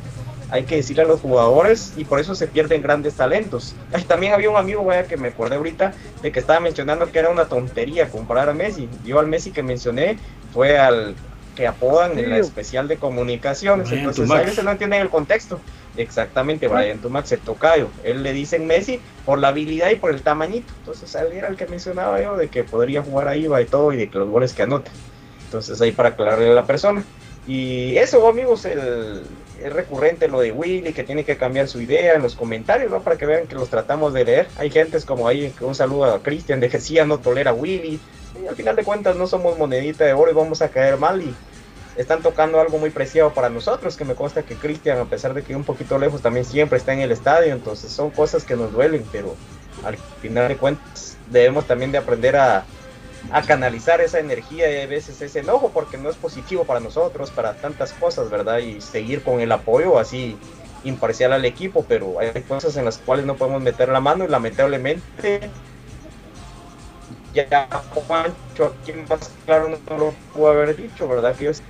[0.49, 3.75] hay que decirle a los jugadores y por eso se pierden grandes talentos.
[4.07, 7.29] También había un amigo, vaya, que me acordé ahorita de que estaba mencionando que era
[7.29, 8.87] una tontería comprar a Messi.
[9.05, 10.17] Yo al Messi que mencioné
[10.53, 11.15] fue al
[11.55, 13.91] que apodan en la especial de comunicaciones.
[13.91, 15.59] Entonces a veces no entienden el contexto.
[15.97, 17.89] Exactamente, Brian Tumax, el tocayo.
[18.03, 20.71] Él le dicen Messi por la habilidad y por el tamañito.
[20.79, 23.91] Entonces él era el que mencionaba yo de que podría jugar ahí va y todo
[23.91, 24.91] y de que los goles que anota.
[25.45, 27.03] Entonces ahí para aclararle a la persona.
[27.47, 29.23] Y eso, amigos, el,
[29.63, 33.01] es recurrente lo de Willy, que tiene que cambiar su idea en los comentarios, ¿no?
[33.01, 34.47] Para que vean que los tratamos de leer.
[34.57, 37.99] Hay gentes como ahí, un saludo a Cristian de que sí, no tolera a Willy.
[38.41, 41.21] Y al final de cuentas no somos monedita de oro y vamos a caer mal
[41.21, 41.33] y
[41.97, 45.43] están tocando algo muy preciado para nosotros, que me consta que Cristian, a pesar de
[45.43, 48.71] que un poquito lejos, también siempre está en el estadio, entonces son cosas que nos
[48.71, 49.35] duelen, pero
[49.83, 52.65] al final de cuentas debemos también de aprender a,
[53.31, 57.31] a canalizar esa energía y a veces ese enojo porque no es positivo para nosotros,
[57.31, 58.59] para tantas cosas, ¿verdad?
[58.59, 60.37] Y seguir con el apoyo así
[60.83, 64.27] imparcial al equipo, pero hay cosas en las cuales no podemos meter la mano y
[64.27, 65.49] lamentablemente
[67.33, 71.35] ya Juancho aquí más claro no lo pudo haber dicho, ¿verdad?
[71.35, 71.61] Que ellos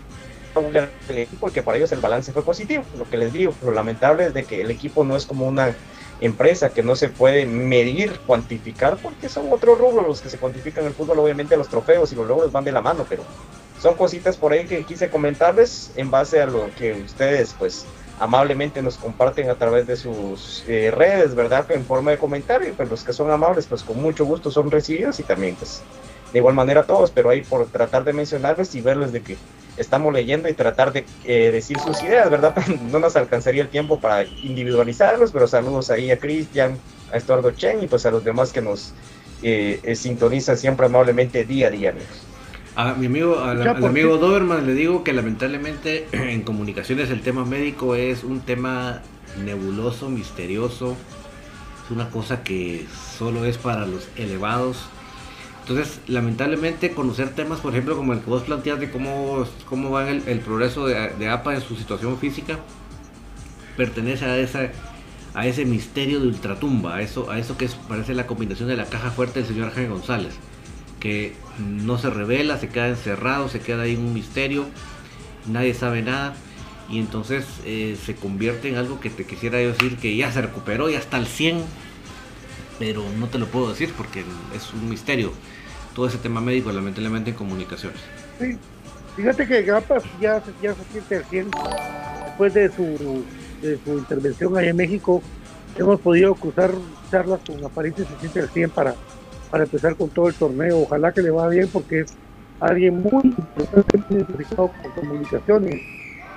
[1.40, 4.44] porque para ellos el balance fue positivo, lo que les digo, lo lamentable es de
[4.44, 5.76] que el equipo no es como una
[6.22, 10.84] empresa que no se puede medir, cuantificar, porque son otros rubros los que se cuantifican
[10.84, 11.20] en el fútbol.
[11.20, 13.24] Obviamente los trofeos y los logros van de la mano, pero
[13.82, 17.86] son cositas por ahí que quise comentarles en base a lo que ustedes pues
[18.20, 21.70] amablemente nos comparten a través de sus eh, redes, ¿verdad?
[21.72, 25.20] En forma de comentario, pues los que son amables pues con mucho gusto son recibidos
[25.20, 25.82] y también pues
[26.34, 29.38] de igual manera todos, pero ahí por tratar de mencionarles y verles de que
[29.78, 32.56] estamos leyendo y tratar de eh, decir sus ideas, ¿verdad?
[32.92, 36.78] no nos alcanzaría el tiempo para individualizarlos, pero saludos ahí a Cristian,
[37.12, 38.94] a Estuardo Chen y pues a los demás que nos
[39.44, 42.24] eh, eh, sintonizan siempre amablemente día a día, amigos.
[42.76, 47.96] A mi amigo, al, amigo Doberman le digo que lamentablemente en comunicaciones el tema médico
[47.96, 49.02] es un tema
[49.44, 50.96] nebuloso, misterioso,
[51.86, 52.86] es una cosa que
[53.18, 54.90] solo es para los elevados
[55.68, 60.10] entonces, lamentablemente, conocer temas, por ejemplo, como el que vos planteas de cómo, cómo va
[60.10, 62.58] el, progreso de, APA en su situación física,
[63.76, 64.72] pertenece a, esa,
[65.34, 68.86] a ese misterio de ultratumba, a eso, a eso que parece la combinación de la
[68.86, 70.36] caja fuerte del señor Ángel González,
[71.02, 74.68] que no se revela, se queda encerrado, se queda ahí en un misterio,
[75.48, 76.34] nadie sabe nada,
[76.90, 80.90] y entonces eh, se convierte en algo que te quisiera decir que ya se recuperó,
[80.90, 81.62] ya está al 100,
[82.80, 84.24] pero no te lo puedo decir porque
[84.56, 85.34] es un misterio
[85.98, 88.00] todo ese tema médico, lamentablemente en comunicaciones.
[88.40, 88.56] Sí,
[89.16, 91.50] fíjate que Gapas ya, ya se siente al 100
[92.24, 93.26] después de su,
[93.64, 95.24] de su intervención ahí en México.
[95.76, 96.70] Hemos podido cruzar
[97.10, 98.94] charlas con Aparicio se siente al 100 para,
[99.50, 100.82] para empezar con todo el torneo.
[100.82, 102.14] Ojalá que le vaya bien porque es,
[102.60, 105.82] alguien muy importante identificado con comunicaciones.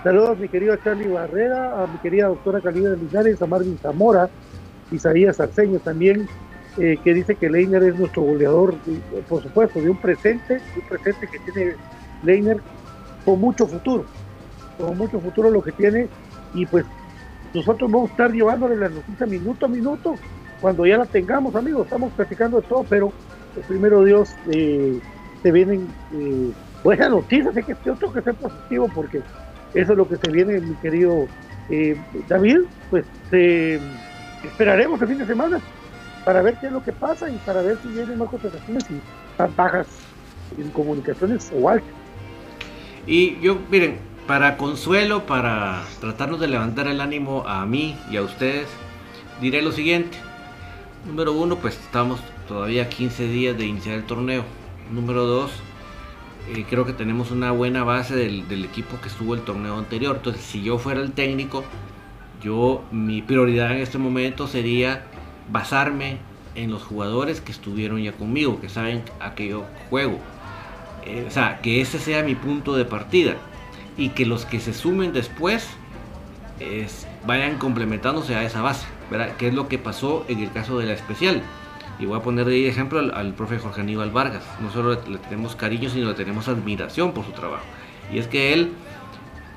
[0.03, 4.31] Saludos a mi querido Charlie Barrera, a mi querida doctora Calida Linares, a Marvin Zamora,
[4.91, 6.27] Isaías Arceño también,
[6.79, 8.75] eh, que dice que Leiner es nuestro goleador,
[9.29, 11.75] por supuesto, de un presente, un presente que tiene
[12.23, 12.59] Leiner
[13.25, 14.05] con mucho futuro,
[14.79, 16.09] con mucho futuro lo que tiene,
[16.55, 16.85] y pues
[17.53, 20.15] nosotros vamos a estar llevándole la noticia minuto a minuto,
[20.61, 23.13] cuando ya la tengamos, amigos, estamos platicando de todo, pero
[23.55, 25.01] pues, primero Dios, eh,
[25.43, 26.51] se vienen eh,
[26.85, 29.23] buenas noticias, hay que tengo que ser positivo porque
[29.75, 31.27] eso es lo que se viene, mi querido
[31.69, 31.97] eh,
[32.29, 32.61] David,
[32.91, 33.05] pues
[34.45, 35.61] esperaremos el fin de semana
[36.25, 39.01] para ver qué es lo que pasa y para ver si vienen más contrataciones y
[39.39, 39.87] más bajas
[40.59, 41.89] en comunicaciones o altas.
[43.07, 48.23] Y yo, miren, para consuelo, para tratarnos de levantar el ánimo a mí y a
[48.23, 48.69] ustedes,
[49.41, 50.19] diré lo siguiente.
[51.07, 54.45] Número uno, pues estamos todavía 15 días de iniciar el torneo.
[54.93, 55.51] Número dos,
[56.55, 60.17] eh, creo que tenemos una buena base del, del, equipo que estuvo el torneo anterior.
[60.17, 61.65] Entonces, si yo fuera el técnico,
[62.43, 65.07] yo mi prioridad en este momento sería
[65.49, 66.19] basarme
[66.55, 70.19] en los jugadores que estuvieron ya conmigo, que saben a qué yo juego.
[71.05, 73.37] Eh, o sea, que ese sea mi punto de partida
[73.97, 75.69] y que los que se sumen después
[76.59, 79.37] es, vayan complementándose a esa base, ¿verdad?
[79.37, 81.43] Que es lo que pasó en el caso de la especial.
[81.99, 84.43] Y voy a poner de ejemplo al, al, profe Jorge Aníbal Vargas.
[84.61, 87.65] No solo le, le tenemos cariño, sino le tenemos admiración por su trabajo.
[88.13, 88.73] Y es que él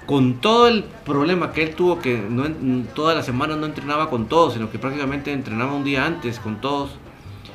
[0.06, 2.46] con todo el problema que él tuvo, que no,
[2.94, 6.60] toda la semana no entrenaba con todos, sino que prácticamente entrenaba un día antes con
[6.60, 6.92] todos,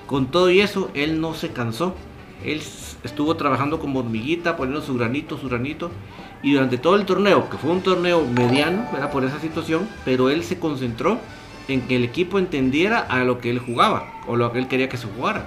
[0.07, 1.95] con todo y eso, él no se cansó.
[2.45, 2.63] Él
[3.03, 5.91] estuvo trabajando como hormiguita, poniendo su granito, su granito,
[6.43, 9.11] y durante todo el torneo, que fue un torneo mediano, ¿verdad?
[9.11, 11.19] Por esa situación, pero él se concentró
[11.67, 14.89] en que el equipo entendiera a lo que él jugaba, o lo que él quería
[14.89, 15.47] que se jugara.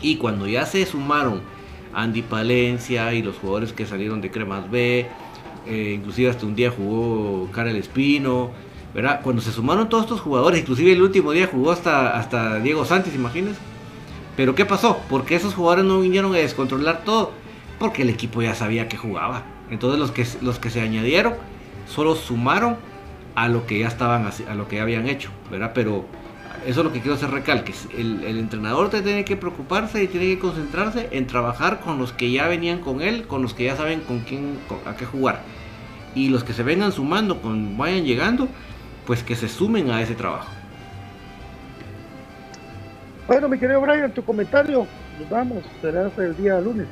[0.00, 1.40] Y cuando ya se sumaron
[1.92, 5.08] Andy Palencia y los jugadores que salieron de Cremas B,
[5.66, 8.50] eh, inclusive hasta un día jugó Karel Espino,
[8.94, 9.20] ¿verdad?
[9.22, 13.14] Cuando se sumaron todos estos jugadores, inclusive el último día jugó hasta, hasta Diego Santos,
[13.14, 13.60] imagínense.
[14.36, 15.00] Pero ¿qué pasó?
[15.08, 17.32] Porque esos jugadores no vinieron a descontrolar todo,
[17.78, 19.44] porque el equipo ya sabía que jugaba.
[19.70, 21.34] Entonces los que, los que se añadieron
[21.86, 22.76] solo sumaron
[23.34, 25.72] a lo que ya estaban a lo que ya habían hecho, ¿verdad?
[25.74, 26.06] Pero
[26.66, 27.72] eso es lo que quiero hacer recalque.
[27.96, 32.12] El, el entrenador te tiene que preocuparse y tiene que concentrarse en trabajar con los
[32.12, 35.06] que ya venían con él, con los que ya saben con quién con, a qué
[35.06, 35.42] jugar
[36.16, 38.48] y los que se vengan sumando, con, vayan llegando,
[39.06, 40.50] pues que se sumen a ese trabajo.
[43.28, 44.86] Bueno, mi querido Brian, tu comentario,
[45.20, 46.86] nos vamos, será hasta el día lunes.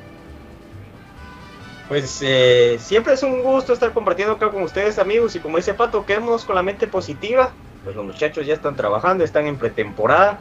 [1.89, 5.75] Pues eh, siempre es un gusto estar compartiendo acá con ustedes amigos y como dice
[5.75, 7.53] Pato, quedémonos con la mente positiva,
[7.85, 10.39] pues los muchachos ya están trabajando, están en pretemporada,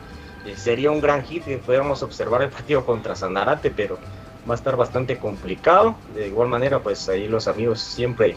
[0.55, 3.97] sería un gran hit que pudiéramos observar el partido contra Sanarate, pero
[4.49, 8.35] va a estar bastante complicado, de igual manera pues ahí los amigos siempre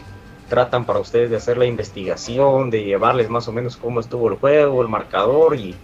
[0.49, 4.35] tratan para ustedes de hacer la investigación, de llevarles más o menos cómo estuvo el
[4.35, 5.75] juego, el marcador y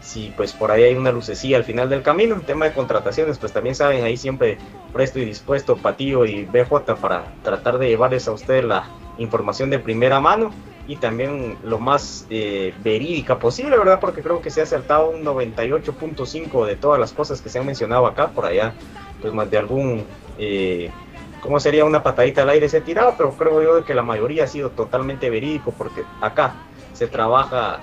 [0.00, 2.34] si pues por ahí hay una lucecilla al final del camino.
[2.34, 4.56] En tema de contrataciones, pues también saben, ahí siempre
[4.92, 8.84] presto y dispuesto Patillo y BJ para tratar de llevarles a ustedes la
[9.18, 10.50] información de primera mano
[10.86, 13.98] y también lo más eh, verídica posible, ¿verdad?
[14.00, 17.66] Porque creo que se ha acertado un 98.5 de todas las cosas que se han
[17.66, 18.72] mencionado acá, por allá,
[19.20, 20.04] pues más de algún...
[20.38, 20.90] Eh,
[21.40, 24.48] cómo sería una patadita al aire se tirado, pero creo yo que la mayoría ha
[24.48, 26.54] sido totalmente verídico porque acá
[26.92, 27.80] se trabaja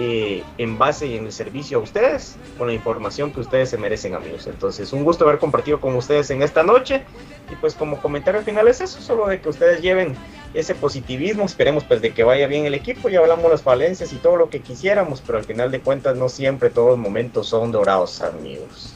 [0.00, 3.78] eh, en base y en el servicio a ustedes con la información que ustedes se
[3.78, 4.46] merecen amigos.
[4.46, 7.02] Entonces un gusto haber compartido con ustedes en esta noche
[7.50, 10.14] y pues como comentario al final es eso, solo de que ustedes lleven
[10.54, 14.16] ese positivismo, esperemos pues de que vaya bien el equipo, ya hablamos las falencias y
[14.16, 17.72] todo lo que quisiéramos, pero al final de cuentas no siempre todos los momentos son
[17.72, 18.94] dorados amigos.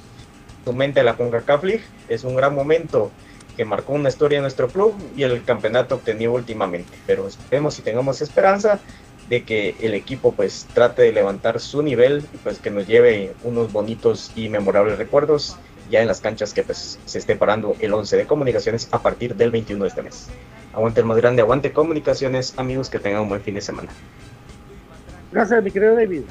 [0.64, 3.10] Su mente la CONCACAF League es un gran momento
[3.56, 6.92] que marcó una historia en nuestro club y el campeonato obtenido últimamente.
[7.06, 8.80] Pero esperemos y tengamos esperanza
[9.28, 13.34] de que el equipo pues trate de levantar su nivel y pues que nos lleve
[13.44, 15.56] unos bonitos y memorables recuerdos
[15.90, 19.36] ya en las canchas que pues se esté parando el 11 de comunicaciones a partir
[19.36, 20.28] del 21 de este mes.
[20.72, 23.90] Aguante el más grande, aguante comunicaciones, amigos, que tengan un buen fin de semana.
[25.30, 26.22] Gracias, mi querido David.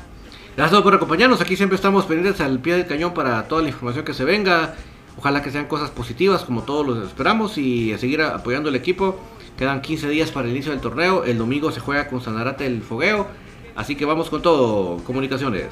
[0.58, 1.42] Gracias por acompañarnos.
[1.42, 4.76] Aquí siempre estamos pendientes al pie del cañón para toda la información que se venga.
[5.18, 9.20] Ojalá que sean cosas positivas como todos los esperamos y a seguir apoyando el equipo.
[9.58, 11.24] Quedan 15 días para el inicio del torneo.
[11.24, 13.28] El domingo se juega con Sanarate el fogueo.
[13.76, 14.98] Así que vamos con todo.
[15.04, 15.68] Comunicaciones.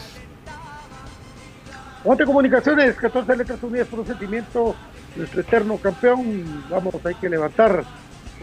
[2.06, 4.76] Monte Comunicaciones, 14 letras unidas por un sentimiento.
[5.16, 6.64] Nuestro eterno campeón.
[6.70, 7.84] Vamos, hay que levantar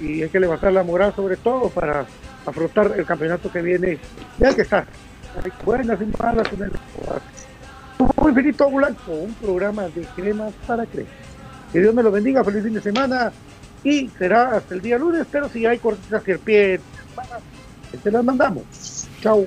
[0.00, 2.06] y hay que levantar la moral sobre todo para
[2.44, 3.98] afrontar el campeonato que viene.
[4.38, 4.86] Ya que está.
[5.64, 6.48] Buenas y malas
[7.98, 11.12] un infinito blanco, un programa de cremas para cremas.
[11.72, 13.32] Que Dios me lo bendiga, feliz fin de semana
[13.84, 16.80] y será hasta el día lunes, pero si hay cortitas pie,
[18.02, 18.64] se las mandamos.
[19.20, 19.46] Chao.